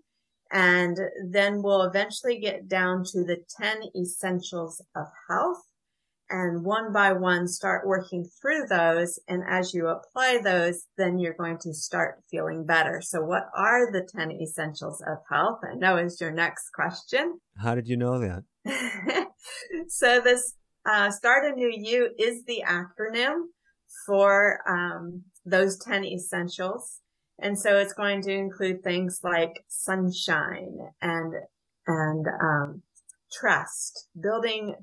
[0.52, 5.62] And then we'll eventually get down to the 10 essentials of health
[6.28, 9.18] and one by one start working through those.
[9.28, 13.00] And as you apply those, then you're going to start feeling better.
[13.02, 15.60] So what are the 10 essentials of health?
[15.68, 17.40] I know is your next question.
[17.56, 18.44] How did you know that?
[19.88, 20.54] so this
[20.86, 23.46] uh, Start a New You is the acronym
[24.06, 27.00] for um, those 10 essentials.
[27.42, 31.34] And so it's going to include things like sunshine and,
[31.86, 32.82] and, um,
[33.32, 34.74] trust, building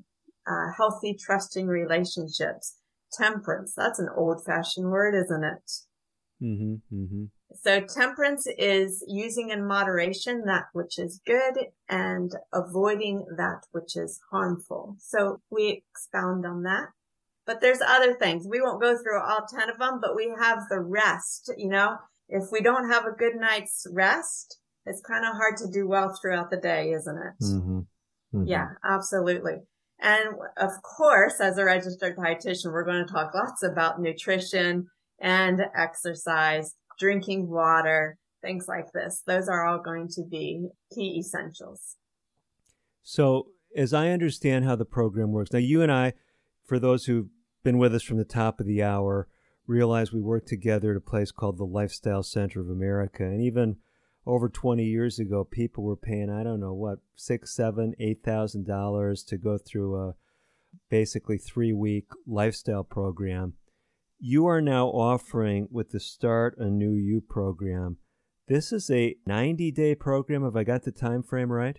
[0.46, 2.76] uh, healthy, trusting relationships,
[3.12, 3.74] temperance.
[3.76, 5.70] That's an old fashioned word, isn't it?
[6.42, 7.24] Mm-hmm, mm-hmm.
[7.62, 11.56] So temperance is using in moderation that which is good
[11.88, 14.96] and avoiding that which is harmful.
[15.00, 16.88] So we expound on that.
[17.46, 18.46] But there's other things.
[18.48, 21.96] We won't go through all 10 of them, but we have the rest, you know,
[22.28, 26.14] if we don't have a good night's rest, it's kind of hard to do well
[26.20, 27.44] throughout the day, isn't it?
[27.44, 27.78] Mm-hmm.
[28.34, 28.46] Mm-hmm.
[28.46, 29.56] Yeah, absolutely.
[30.00, 34.86] And of course, as a registered dietitian, we're going to talk lots about nutrition
[35.20, 39.22] and exercise, drinking water, things like this.
[39.26, 41.96] Those are all going to be key essentials.
[43.02, 46.12] So, as I understand how the program works, now you and I,
[46.64, 47.28] for those who've
[47.64, 49.28] been with us from the top of the hour,
[49.68, 53.22] realize we worked together at a place called the Lifestyle Center of America.
[53.22, 53.76] And even
[54.26, 58.66] over 20 years ago, people were paying, I don't know what, six, seven, eight thousand
[58.66, 60.14] dollars to go through a
[60.90, 63.52] basically three week lifestyle program.
[64.18, 67.98] You are now offering with the Start a New You program.
[68.48, 70.42] This is a 90 day program.
[70.42, 71.78] Have I got the time frame right?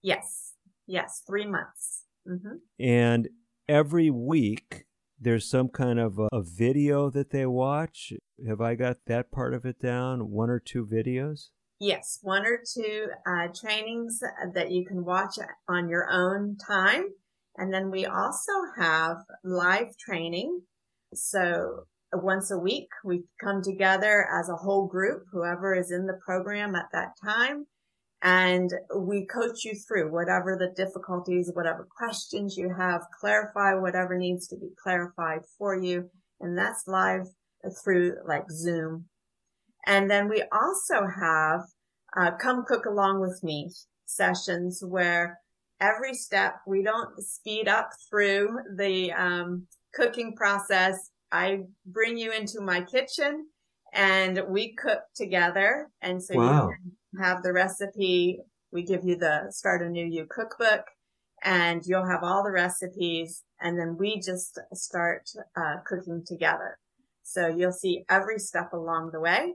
[0.00, 0.54] Yes.
[0.86, 2.04] Yes, three months.
[2.28, 2.56] Mm-hmm.
[2.78, 3.28] And
[3.68, 4.86] every week
[5.20, 8.12] there's some kind of a, a, video that they watch.
[8.46, 10.30] Have I got that part of it down?
[10.30, 11.48] One or two videos?
[11.80, 16.56] Yes, one or two uh, trainings uh, that you can watch uh, on your own
[16.56, 17.04] time.
[17.56, 20.62] And then we also have live training.
[21.14, 26.06] So uh, once a week, we come together as a whole group, whoever is in
[26.06, 27.66] the program at that time.
[28.24, 34.48] And we coach you through whatever the difficulties, whatever questions you have, clarify whatever needs
[34.48, 36.08] to be clarified for you.
[36.40, 37.26] And that's live
[37.84, 39.04] through like Zoom.
[39.86, 41.60] And then we also have
[42.16, 43.70] uh, come cook along with me
[44.06, 45.38] sessions where
[45.78, 51.10] every step we don't speed up through the um, cooking process.
[51.30, 53.48] I bring you into my kitchen
[53.92, 55.90] and we cook together.
[56.00, 56.70] And so wow.
[56.70, 58.40] you have the recipe.
[58.72, 60.86] We give you the start a new you cookbook
[61.42, 63.44] and you'll have all the recipes.
[63.60, 66.78] And then we just start uh, cooking together.
[67.22, 69.54] So you'll see every step along the way.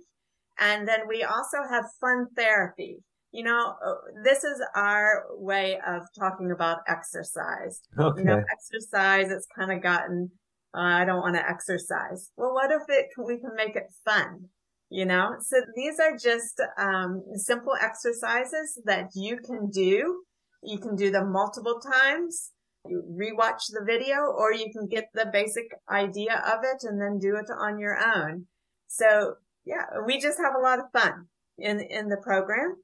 [0.60, 3.04] And then we also have fun therapy.
[3.32, 3.94] You know, uh,
[4.24, 7.82] this is our way of talking about exercise.
[7.98, 8.22] Okay.
[8.22, 10.32] You know, exercise, it's kind of gotten,
[10.74, 12.32] uh, I don't want to exercise.
[12.36, 14.50] Well, what if it, we can make it fun?
[14.90, 20.24] You know, so these are just, um, simple exercises that you can do.
[20.64, 22.52] You can do them multiple times.
[22.88, 27.20] You rewatch the video or you can get the basic idea of it and then
[27.20, 28.48] do it on your own.
[28.88, 31.28] So yeah, we just have a lot of fun
[31.60, 32.78] in, in the program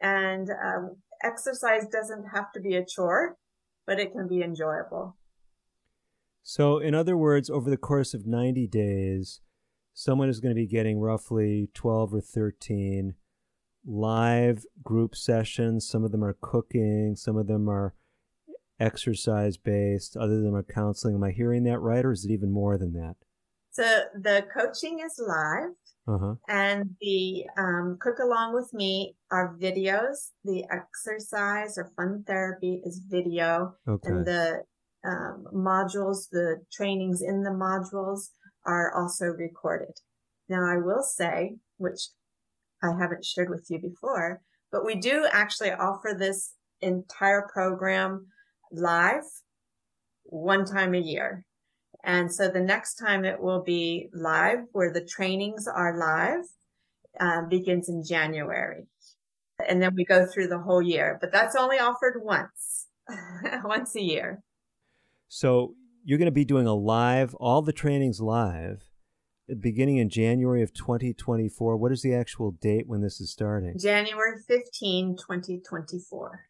[0.00, 3.36] and, um, exercise doesn't have to be a chore,
[3.86, 5.16] but it can be enjoyable.
[6.42, 9.40] So, in other words, over the course of 90 days,
[9.94, 13.14] someone is going to be getting roughly 12 or 13
[13.84, 15.88] live group sessions.
[15.88, 17.94] Some of them are cooking, some of them are
[18.80, 21.14] exercise based, other than are counseling.
[21.14, 23.16] Am I hearing that right, or is it even more than that?
[23.70, 25.70] So, the coaching is live.
[26.08, 26.34] Uh-huh.
[26.48, 30.30] And the um, cook along with me are videos.
[30.44, 33.76] The exercise or fun therapy is video.
[33.86, 34.08] Okay.
[34.08, 34.64] And the
[35.06, 38.30] um, modules, the trainings in the modules
[38.64, 40.00] are also recorded.
[40.48, 42.08] Now I will say, which
[42.82, 44.40] I haven't shared with you before,
[44.70, 48.26] but we do actually offer this entire program
[48.72, 49.24] live
[50.24, 51.44] one time a year.
[52.04, 56.44] And so the next time it will be live where the trainings are live,
[57.20, 58.86] uh, begins in January.
[59.68, 62.88] And then we go through the whole year, but that's only offered once,
[63.64, 64.42] once a year.
[65.28, 65.74] So
[66.04, 68.90] you're going to be doing a live, all the trainings live,
[69.60, 71.76] beginning in January of 2024.
[71.76, 73.76] What is the actual date when this is starting?
[73.78, 76.46] January 15, 2024.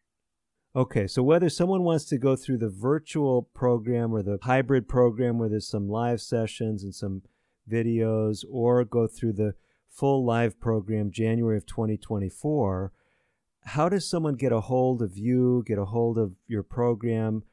[0.75, 5.37] Okay, so whether someone wants to go through the virtual program or the hybrid program
[5.37, 7.21] where there's some live sessions and some
[7.71, 9.53] videos, or go through the
[9.87, 12.91] full live program January of 2024,
[13.65, 17.43] how does someone get a hold of you, get a hold of your program?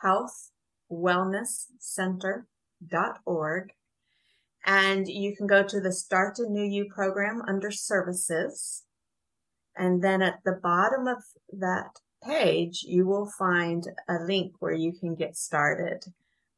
[0.00, 0.52] health
[0.92, 3.72] wellnesscenter.org.
[4.64, 8.84] And you can go to the Start a New You program under services.
[9.74, 14.92] And then at the bottom of that page, you will find a link where you
[14.92, 16.04] can get started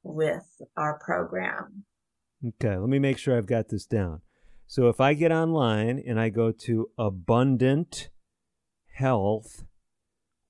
[0.03, 1.87] with our program.
[2.47, 4.21] Okay, let me make sure I've got this down.
[4.67, 8.11] So if I get online and I go to Abundant
[8.93, 9.65] Health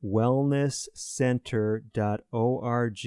[0.04, 2.98] wellnesscenter.org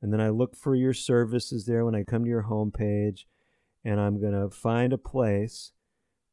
[0.00, 3.24] and then I look for your services there when I come to your homepage,
[3.84, 5.72] and I'm going to find a place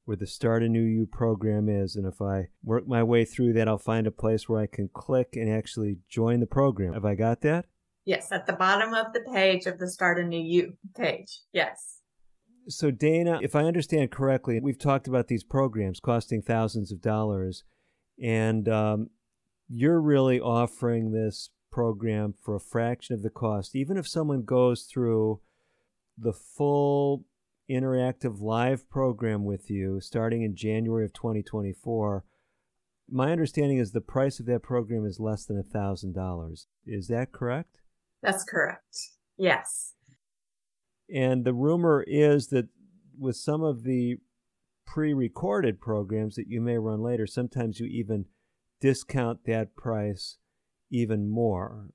[0.05, 1.95] where the Start a New You program is.
[1.95, 4.89] And if I work my way through that, I'll find a place where I can
[4.93, 6.93] click and actually join the program.
[6.93, 7.65] Have I got that?
[8.05, 11.41] Yes, at the bottom of the page of the Start a New You page.
[11.51, 12.01] Yes.
[12.67, 17.63] So, Dana, if I understand correctly, we've talked about these programs costing thousands of dollars,
[18.21, 19.09] and um,
[19.67, 23.75] you're really offering this program for a fraction of the cost.
[23.75, 25.41] Even if someone goes through
[26.17, 27.25] the full
[27.69, 32.23] interactive live program with you starting in January of 2024,
[33.09, 36.65] my understanding is the price of that program is less than a $1,000.
[36.85, 37.81] Is that correct?
[38.25, 38.97] That's correct.
[39.37, 39.93] Yes.
[41.13, 42.67] And the rumor is that
[43.17, 44.17] with some of the
[44.85, 48.25] pre recorded programs that you may run later, sometimes you even
[48.81, 50.37] discount that price
[50.91, 51.89] even more.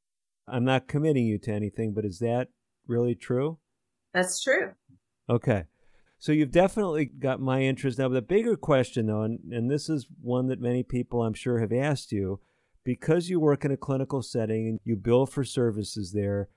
[0.47, 2.49] I'm not committing you to anything, but is that
[2.87, 3.59] really true?
[4.13, 4.73] That's true.
[5.29, 5.65] Okay.
[6.19, 8.09] So you've definitely got my interest now.
[8.09, 11.73] The bigger question, though, and, and this is one that many people I'm sure have
[11.73, 12.41] asked you,
[12.85, 16.49] because you work in a clinical setting and you bill for services there,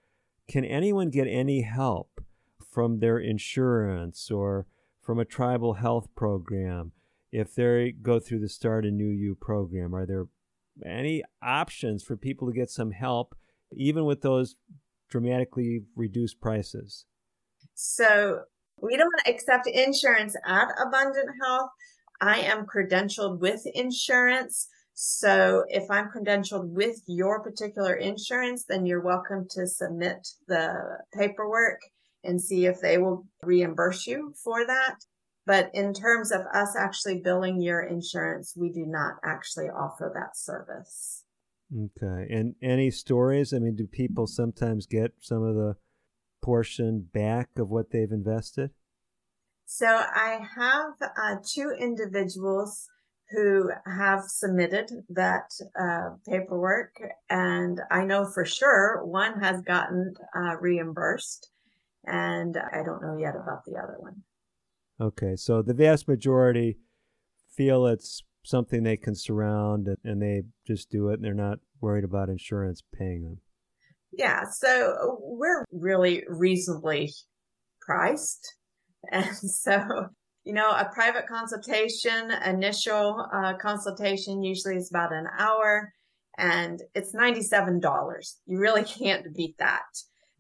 [0.48, 2.22] can anyone get any help
[2.72, 4.66] from their insurance or
[5.02, 6.92] from a tribal health program
[7.32, 9.94] if they go through the Start a New You program?
[9.94, 10.26] Are there
[10.86, 13.36] any options for people to get some help,
[13.72, 14.56] even with those
[15.10, 17.06] dramatically reduced prices?
[17.76, 18.42] So
[18.82, 21.70] we don't accept insurance at Abundant Health.
[22.22, 24.68] I am credentialed with insurance.
[24.94, 31.80] So if I'm credentialed with your particular insurance, then you're welcome to submit the paperwork
[32.24, 34.96] and see if they will reimburse you for that.
[35.46, 40.38] But in terms of us actually billing your insurance, we do not actually offer that
[40.38, 41.24] service.
[41.76, 42.28] Okay.
[42.32, 43.52] And any stories?
[43.54, 45.76] I mean, do people sometimes get some of the
[46.42, 48.70] portion back of what they've invested?
[49.66, 52.88] So I have uh, two individuals
[53.34, 60.58] who have submitted that uh, paperwork, and I know for sure one has gotten uh,
[60.60, 61.50] reimbursed,
[62.06, 64.24] and I don't know yet about the other one.
[65.02, 66.78] Okay, so the vast majority
[67.56, 72.04] feel it's something they can surround and they just do it and they're not worried
[72.04, 73.38] about insurance paying them.
[74.12, 77.14] Yeah, so we're really reasonably
[77.82, 78.56] priced.
[79.12, 80.08] And so,
[80.44, 85.94] you know, a private consultation, initial uh, consultation usually is about an hour
[86.38, 87.82] and it's $97.
[88.46, 89.82] You really can't beat that.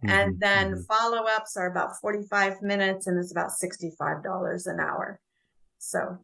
[0.04, 0.82] Mm-hmm, and then mm-hmm.
[0.82, 5.22] follow ups are about 45 minutes and it's about $65 an hour.
[5.78, 6.18] So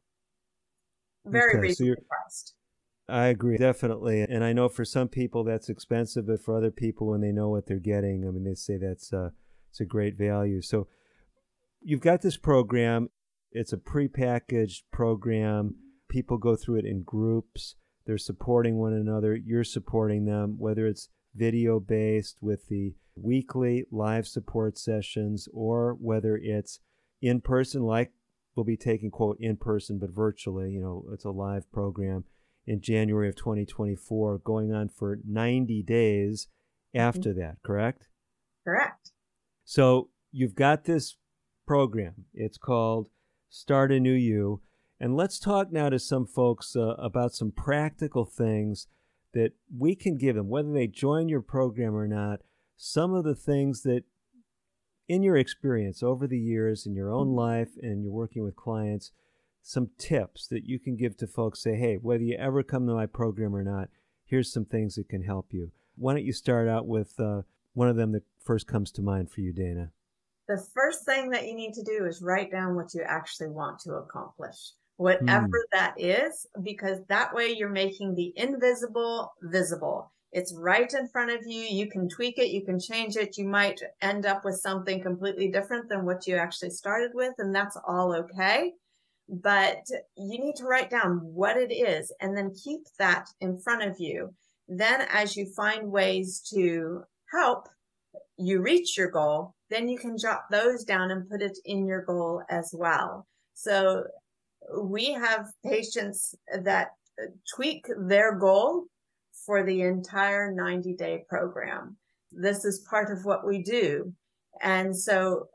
[1.25, 2.53] very okay, reasonably so priced.
[3.07, 4.21] I agree, definitely.
[4.21, 7.49] And I know for some people that's expensive, but for other people, when they know
[7.49, 9.29] what they're getting, I mean, they say that's uh,
[9.69, 10.61] it's a great value.
[10.61, 10.87] So
[11.81, 13.09] you've got this program.
[13.51, 15.75] It's a prepackaged program.
[16.07, 17.75] People go through it in groups.
[18.05, 19.35] They're supporting one another.
[19.35, 26.37] You're supporting them, whether it's video based with the weekly live support sessions or whether
[26.37, 26.79] it's
[27.21, 28.11] in person, like
[28.55, 30.71] we'll be taking, quote, in person, but virtually.
[30.71, 32.23] You know, it's a live program
[32.65, 36.47] in January of 2024, going on for 90 days
[36.93, 38.07] after that, correct?
[38.63, 39.11] Correct.
[39.65, 41.17] So you've got this
[41.65, 42.25] program.
[42.33, 43.09] It's called
[43.49, 44.61] Start a New You.
[44.99, 48.87] And let's talk now to some folks uh, about some practical things
[49.33, 52.41] that we can give them, whether they join your program or not.
[52.77, 54.03] Some of the things that,
[55.07, 59.11] in your experience over the years, in your own life, and you're working with clients,
[59.63, 62.93] some tips that you can give to folks say, hey, whether you ever come to
[62.93, 63.89] my program or not,
[64.25, 65.71] here's some things that can help you.
[65.95, 67.41] Why don't you start out with uh,
[67.73, 69.91] one of them that first comes to mind for you, Dana?
[70.49, 73.79] The first thing that you need to do is write down what you actually want
[73.81, 75.71] to accomplish, whatever mm.
[75.71, 80.11] that is, because that way you're making the invisible visible.
[80.33, 81.61] It's right in front of you.
[81.61, 82.49] You can tweak it.
[82.49, 83.37] You can change it.
[83.37, 87.33] You might end up with something completely different than what you actually started with.
[87.37, 88.73] And that's all okay
[89.29, 89.85] but
[90.17, 93.99] you need to write down what it is and then keep that in front of
[93.99, 94.33] you.
[94.67, 97.69] Then as you find ways to help
[98.37, 102.01] you reach your goal, then you can jot those down and put it in your
[102.03, 103.27] goal as well.
[103.53, 104.03] So
[104.81, 106.89] we have patients that
[107.55, 108.85] tweak their goal
[109.45, 111.97] for the entire 90 day program.
[112.31, 114.13] This is part of what we do.
[114.61, 115.47] And so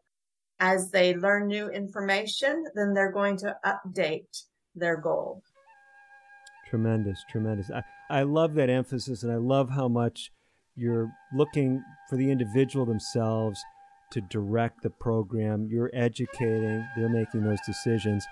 [0.60, 4.44] as they learn new information, then they're going to update
[4.74, 5.42] their goal.
[6.68, 7.70] Tremendous, tremendous.
[7.70, 10.30] I, I love that emphasis, and I love how much
[10.74, 13.62] you're looking for the individual themselves
[14.14, 15.66] to direct the program.
[15.68, 18.24] You're educating, they're making those decisions.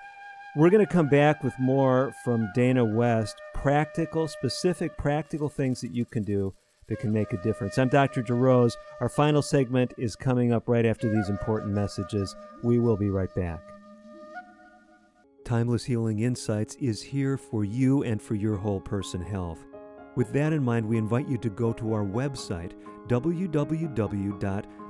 [0.56, 5.94] We're going to come back with more from Dana West practical, specific, practical things that
[5.94, 6.54] you can do
[6.88, 7.78] that can make a difference.
[7.78, 8.22] I'm Dr.
[8.22, 8.74] DeRose.
[9.00, 12.34] Our final segment is coming up right after these important messages.
[12.62, 13.60] We will be right back.
[15.44, 19.64] Timeless Healing Insights is here for you and for your whole person health.
[20.14, 22.72] With that in mind, we invite you to go to our website,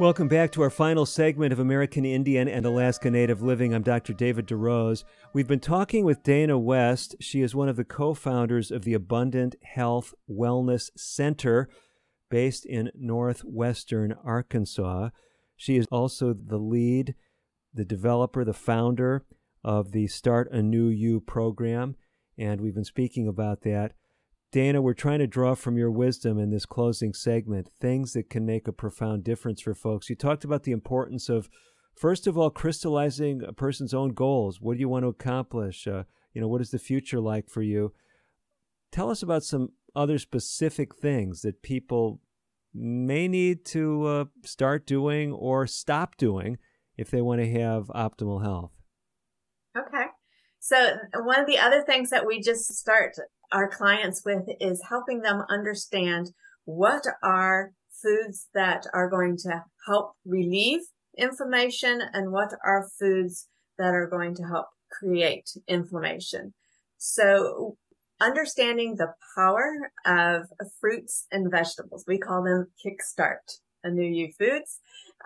[0.00, 3.74] Welcome back to our final segment of American Indian and Alaska Native Living.
[3.74, 4.12] I'm Dr.
[4.12, 5.02] David DeRose.
[5.32, 7.16] We've been talking with Dana West.
[7.18, 11.68] She is one of the co founders of the Abundant Health Wellness Center
[12.30, 15.08] based in northwestern Arkansas.
[15.56, 17.16] She is also the lead,
[17.74, 19.24] the developer, the founder
[19.64, 21.96] of the Start a New You program,
[22.38, 23.94] and we've been speaking about that.
[24.50, 28.46] Dana, we're trying to draw from your wisdom in this closing segment things that can
[28.46, 30.08] make a profound difference for folks.
[30.08, 31.50] You talked about the importance of,
[31.94, 34.58] first of all, crystallizing a person's own goals.
[34.60, 35.86] What do you want to accomplish?
[35.86, 37.92] Uh, you know, what is the future like for you?
[38.90, 42.20] Tell us about some other specific things that people
[42.72, 46.56] may need to uh, start doing or stop doing
[46.96, 48.72] if they want to have optimal health.
[49.76, 50.06] Okay.
[50.58, 53.14] So, one of the other things that we just start
[53.52, 56.30] our clients with is helping them understand
[56.64, 57.72] what are
[58.02, 60.80] foods that are going to help relieve
[61.16, 66.54] inflammation and what are foods that are going to help create inflammation.
[66.98, 67.76] So
[68.20, 70.48] understanding the power of
[70.80, 72.04] fruits and vegetables.
[72.06, 74.80] We call them kickstart a new you foods.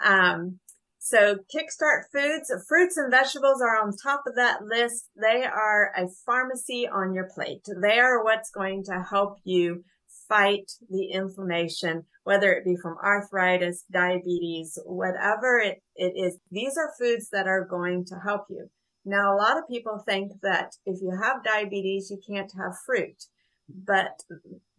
[0.05, 0.59] Um,
[1.05, 5.09] so Kickstart Foods, fruits and vegetables are on top of that list.
[5.20, 7.66] They are a pharmacy on your plate.
[7.82, 9.82] They are what's going to help you
[10.28, 16.38] fight the inflammation, whether it be from arthritis, diabetes, whatever it, it is.
[16.53, 18.70] These are foods that are going to help you.
[19.05, 23.24] Now, a lot of people think that if you have diabetes, you can't have fruit,
[23.68, 24.20] but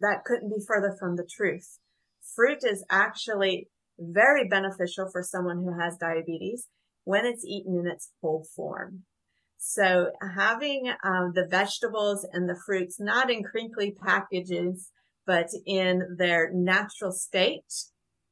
[0.00, 1.78] that couldn't be further from the truth.
[2.34, 3.68] Fruit is actually
[3.98, 6.68] very beneficial for someone who has diabetes
[7.04, 9.04] when it's eaten in its whole form.
[9.58, 14.90] So having um, the vegetables and the fruits not in crinkly packages,
[15.26, 17.64] but in their natural state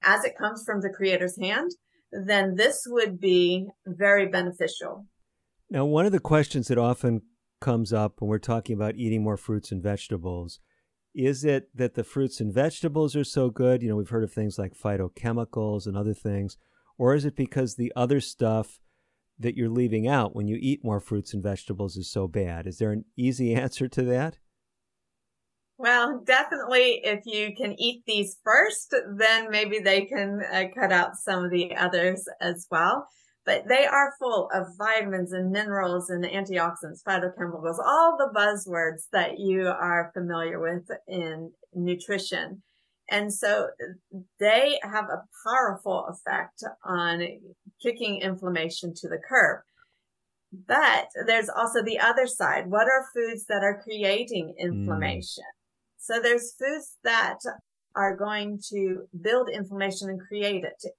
[0.02, 1.70] as it comes from the creator's hand,
[2.12, 5.06] then this would be very beneficial.
[5.70, 7.22] Now, one of the questions that often
[7.60, 10.60] comes up when we're talking about eating more fruits and vegetables
[11.14, 13.82] is it that the fruits and vegetables are so good?
[13.82, 16.56] You know, we've heard of things like phytochemicals and other things.
[16.98, 18.80] Or is it because the other stuff
[19.38, 22.66] that you're leaving out when you eat more fruits and vegetables is so bad?
[22.66, 24.38] Is there an easy answer to that?
[25.78, 31.16] Well, definitely if you can eat these first, then maybe they can uh, cut out
[31.16, 33.08] some of the others as well.
[33.44, 39.38] But they are full of vitamins and minerals and antioxidants, phytochemicals, all the buzzwords that
[39.38, 42.62] you are familiar with in nutrition.
[43.10, 43.68] And so
[44.38, 47.22] they have a powerful effect on
[47.82, 49.62] kicking inflammation to the curb.
[50.52, 52.70] But there's also the other side.
[52.70, 55.44] What are foods that are creating inflammation?
[55.44, 55.98] Mm.
[55.98, 57.38] So there's foods that
[57.96, 60.92] are going to build inflammation and create it.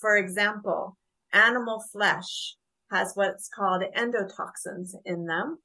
[0.00, 0.96] For example,
[1.36, 2.56] animal flesh
[2.90, 5.58] has what's called endotoxins in them.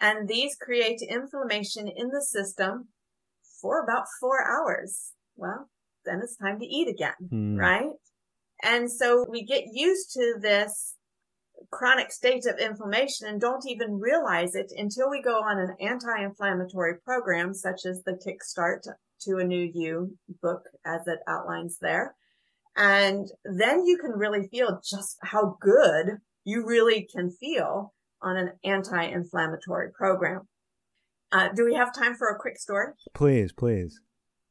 [0.00, 2.88] And these create inflammation in the system
[3.60, 5.12] for about four hours.
[5.36, 5.70] Well,
[6.04, 7.58] then it's time to eat again, mm.
[7.58, 7.90] right?
[8.62, 10.94] And so we get used to this
[11.70, 17.00] chronic state of inflammation and don't even realize it until we go on an anti-inflammatory
[17.04, 18.86] program, such as the Kickstart
[19.22, 22.14] to a New You book, as it outlines there.
[22.76, 28.52] And then you can really feel just how good you really can feel on an
[28.64, 30.42] anti-inflammatory program.
[31.32, 32.92] Uh, do we have time for a quick story?
[33.14, 34.00] Please, please.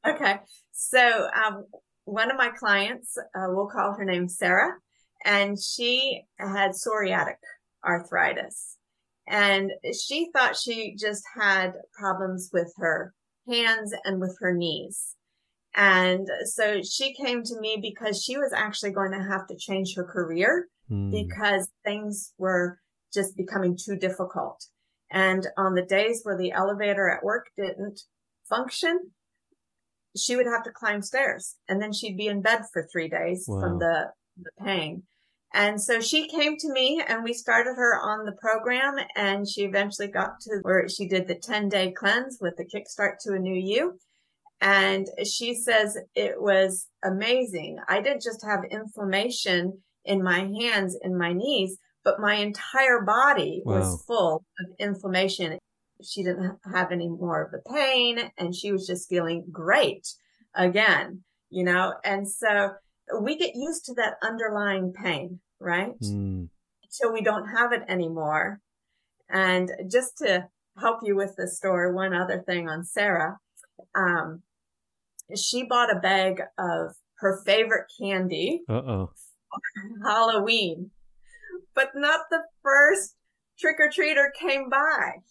[0.06, 0.40] Okay.
[0.72, 1.66] So, um,
[2.04, 4.74] one of my clients, uh, we'll call her name Sarah,
[5.24, 7.38] and she had psoriatic
[7.84, 8.78] arthritis.
[9.28, 13.14] And she thought she just had problems with her
[13.50, 15.16] hands and with her knees.
[15.76, 19.94] And so she came to me because she was actually going to have to change
[19.96, 21.12] her career mm.
[21.12, 22.80] because things were
[23.14, 24.66] just becoming too difficult.
[25.12, 28.02] And on the days where the elevator at work didn't
[28.48, 29.12] function,
[30.18, 33.46] she would have to climb stairs and then she'd be in bed for three days
[33.48, 33.60] wow.
[33.60, 34.12] from the,
[34.42, 35.04] the pain.
[35.54, 39.64] And so she came to me and we started her on the program and she
[39.64, 43.40] eventually got to where she did the 10 day cleanse with the kickstart to a
[43.40, 43.98] new you.
[44.62, 47.78] And she says it was amazing.
[47.88, 53.62] I didn't just have inflammation in my hands and my knees, but my entire body
[53.66, 53.80] wow.
[53.80, 55.58] was full of inflammation.
[56.03, 60.08] She didn't have any more of the pain and she was just feeling great
[60.53, 61.93] again, you know?
[62.03, 62.72] And so
[63.22, 65.99] we get used to that underlying pain, right?
[66.01, 66.49] Mm.
[66.84, 68.62] Until we don't have it anymore.
[69.30, 70.47] And just to
[70.80, 73.38] help you with the story, one other thing on Sarah,
[73.95, 74.43] um,
[75.36, 78.62] she bought a bag of her favorite candy.
[78.70, 79.12] Uh-oh.
[80.06, 80.92] Halloween.
[81.74, 83.16] But not the first
[83.60, 85.22] trick or treater came by.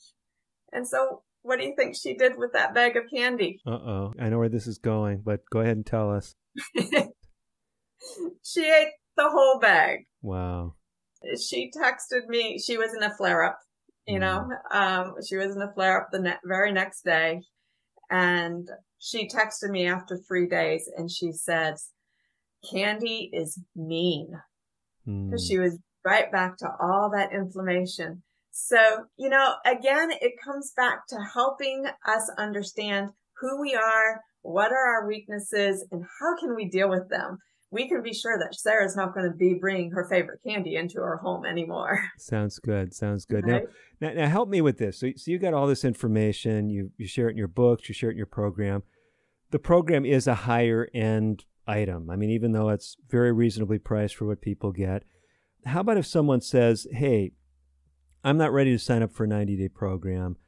[0.73, 3.61] And so what do you think she did with that bag of candy?
[3.67, 4.15] Uh-oh.
[4.19, 6.35] I know where this is going, but go ahead and tell us.
[8.43, 10.07] she ate the whole bag.
[10.23, 10.75] Wow.
[11.39, 12.59] She texted me.
[12.59, 13.59] She was in a flare up,
[14.07, 14.23] you mm.
[14.23, 17.43] know, um, she was in a flare up the ne- very next day.
[18.11, 18.69] And
[19.05, 21.91] she texted me after three days and she says,
[22.71, 24.41] Candy is mean.
[25.05, 25.49] Because mm.
[25.49, 28.23] she was right back to all that inflammation.
[28.51, 28.79] So,
[29.19, 34.97] you know, again, it comes back to helping us understand who we are, what are
[34.97, 37.39] our weaknesses, and how can we deal with them
[37.75, 41.01] we can be sure that Sarah's not going to be bringing her favorite candy into
[41.01, 42.01] her home anymore.
[42.19, 42.95] Sounds good.
[42.95, 43.45] Sounds good.
[43.45, 43.65] Right?
[44.01, 45.01] Now, now, now, help me with this.
[45.01, 46.71] So, so you got all this information.
[46.71, 47.89] You you share it in your books.
[47.89, 48.85] You share it in your program.
[49.55, 52.11] The program is a higher end item.
[52.11, 55.05] I mean, even though it's very reasonably priced for what people get.
[55.65, 57.35] How about if someone says, "Hey,
[58.25, 60.39] I'm not ready to sign up for a 90 day program.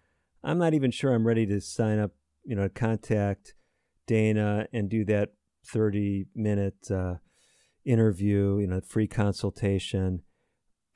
[0.42, 2.16] I'm not even sure I'm ready to sign up.
[2.42, 3.54] You know, contact
[4.08, 5.34] Dana and do that
[5.64, 7.18] 30 minute uh,
[7.84, 10.22] interview, you know, free consultation.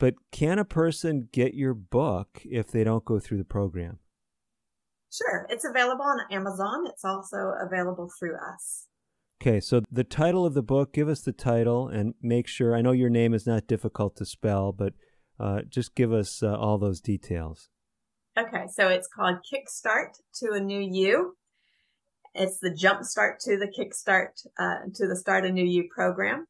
[0.00, 3.99] But can a person get your book if they don't go through the program?
[5.12, 5.46] Sure.
[5.48, 6.86] It's available on Amazon.
[6.86, 8.86] It's also available through us.
[9.42, 12.76] Okay, so the title of the book, give us the title and make sure.
[12.76, 14.92] I know your name is not difficult to spell, but
[15.38, 17.70] uh, just give us uh, all those details.
[18.38, 21.36] Okay, so it's called Kickstart to a New You.
[22.34, 26.46] It's the jumpstart to the kickstart uh, to the Start a New You program.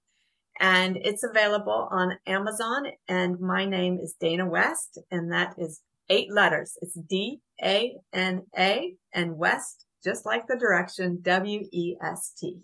[0.59, 2.89] And it's available on Amazon.
[3.09, 5.81] And my name is Dana West, and that is
[6.11, 6.77] eight letters.
[6.83, 12.59] It's D A N A and West, just like the direction W E S T.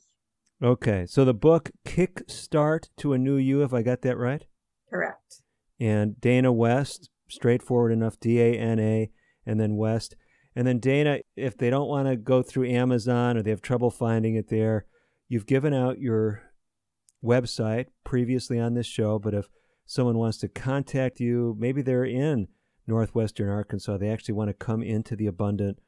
[0.62, 1.06] Okay.
[1.06, 4.44] So the book Kickstart to a New You, if I got that right?
[4.90, 5.42] Correct.
[5.80, 9.10] And Dana West, straightforward enough, D A N A,
[9.46, 10.16] and then West.
[10.54, 13.90] And then Dana, if they don't want to go through Amazon or they have trouble
[13.90, 14.86] finding it there,
[15.28, 16.42] you've given out your
[17.22, 19.18] website previously on this show.
[19.18, 19.48] But if
[19.84, 22.48] someone wants to contact you, maybe they're in
[22.86, 25.78] northwestern Arkansas, they actually want to come into the Abundant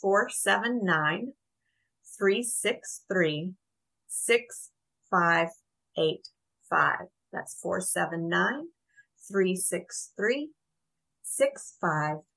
[0.00, 1.34] 479
[2.18, 3.52] 363
[4.08, 7.06] 6585.
[7.32, 8.68] That's 479
[9.28, 10.50] 363
[11.22, 12.31] 6585.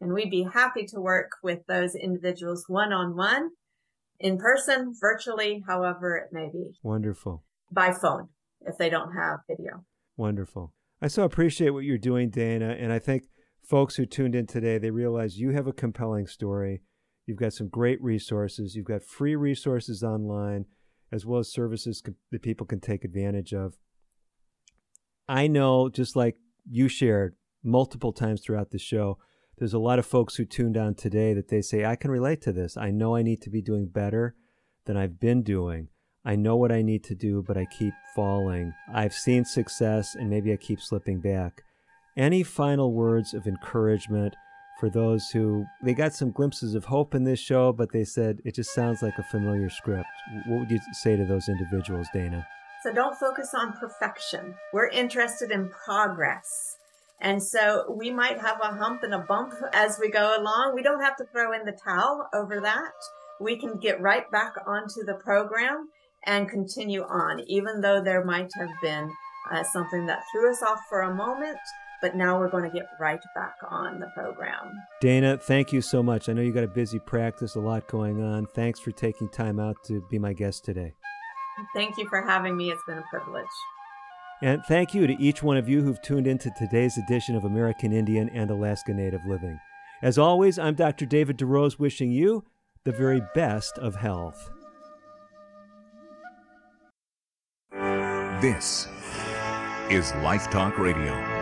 [0.00, 3.50] And we'd be happy to work with those individuals one on one,
[4.18, 6.72] in person, virtually, however it may be.
[6.82, 7.44] Wonderful.
[7.70, 8.28] By phone
[8.66, 9.84] if they don't have video.
[10.16, 10.72] Wonderful.
[11.00, 12.76] I so appreciate what you're doing, Dana.
[12.78, 13.24] And I think
[13.62, 16.82] folks who tuned in today, they realize you have a compelling story.
[17.26, 18.74] You've got some great resources.
[18.74, 20.66] You've got free resources online,
[21.12, 23.74] as well as services that people can take advantage of.
[25.28, 26.36] I know, just like
[26.70, 27.34] you shared
[27.66, 29.18] multiple times throughout the show,
[29.58, 32.42] there's a lot of folks who tuned on today that they say, I can relate
[32.42, 32.76] to this.
[32.76, 34.34] I know I need to be doing better
[34.84, 35.88] than I've been doing.
[36.24, 38.72] I know what I need to do, but I keep falling.
[38.92, 41.62] I've seen success and maybe I keep slipping back.
[42.16, 44.34] Any final words of encouragement
[44.80, 48.40] for those who they got some glimpses of hope in this show, but they said
[48.44, 50.08] it just sounds like a familiar script?
[50.46, 52.46] What would you say to those individuals, Dana?
[52.82, 54.54] So don't focus on perfection.
[54.72, 56.76] We're interested in progress.
[57.20, 60.72] And so we might have a hump and a bump as we go along.
[60.74, 62.92] We don't have to throw in the towel over that.
[63.40, 65.88] We can get right back onto the program
[66.24, 69.10] and continue on, even though there might have been
[69.50, 71.58] uh, something that threw us off for a moment.
[72.02, 74.70] But now we're going to get right back on the program.
[75.00, 76.28] Dana, thank you so much.
[76.28, 78.46] I know you got a busy practice, a lot going on.
[78.46, 80.92] Thanks for taking time out to be my guest today.
[81.74, 82.70] Thank you for having me.
[82.70, 83.46] It's been a privilege.
[84.42, 87.92] And thank you to each one of you who've tuned into today's edition of American
[87.92, 89.58] Indian and Alaska Native Living.
[90.02, 91.06] As always, I'm Dr.
[91.06, 92.44] David DeRose wishing you
[92.84, 94.50] the very best of health.
[98.42, 98.88] This
[99.90, 101.35] is Life Talk Radio.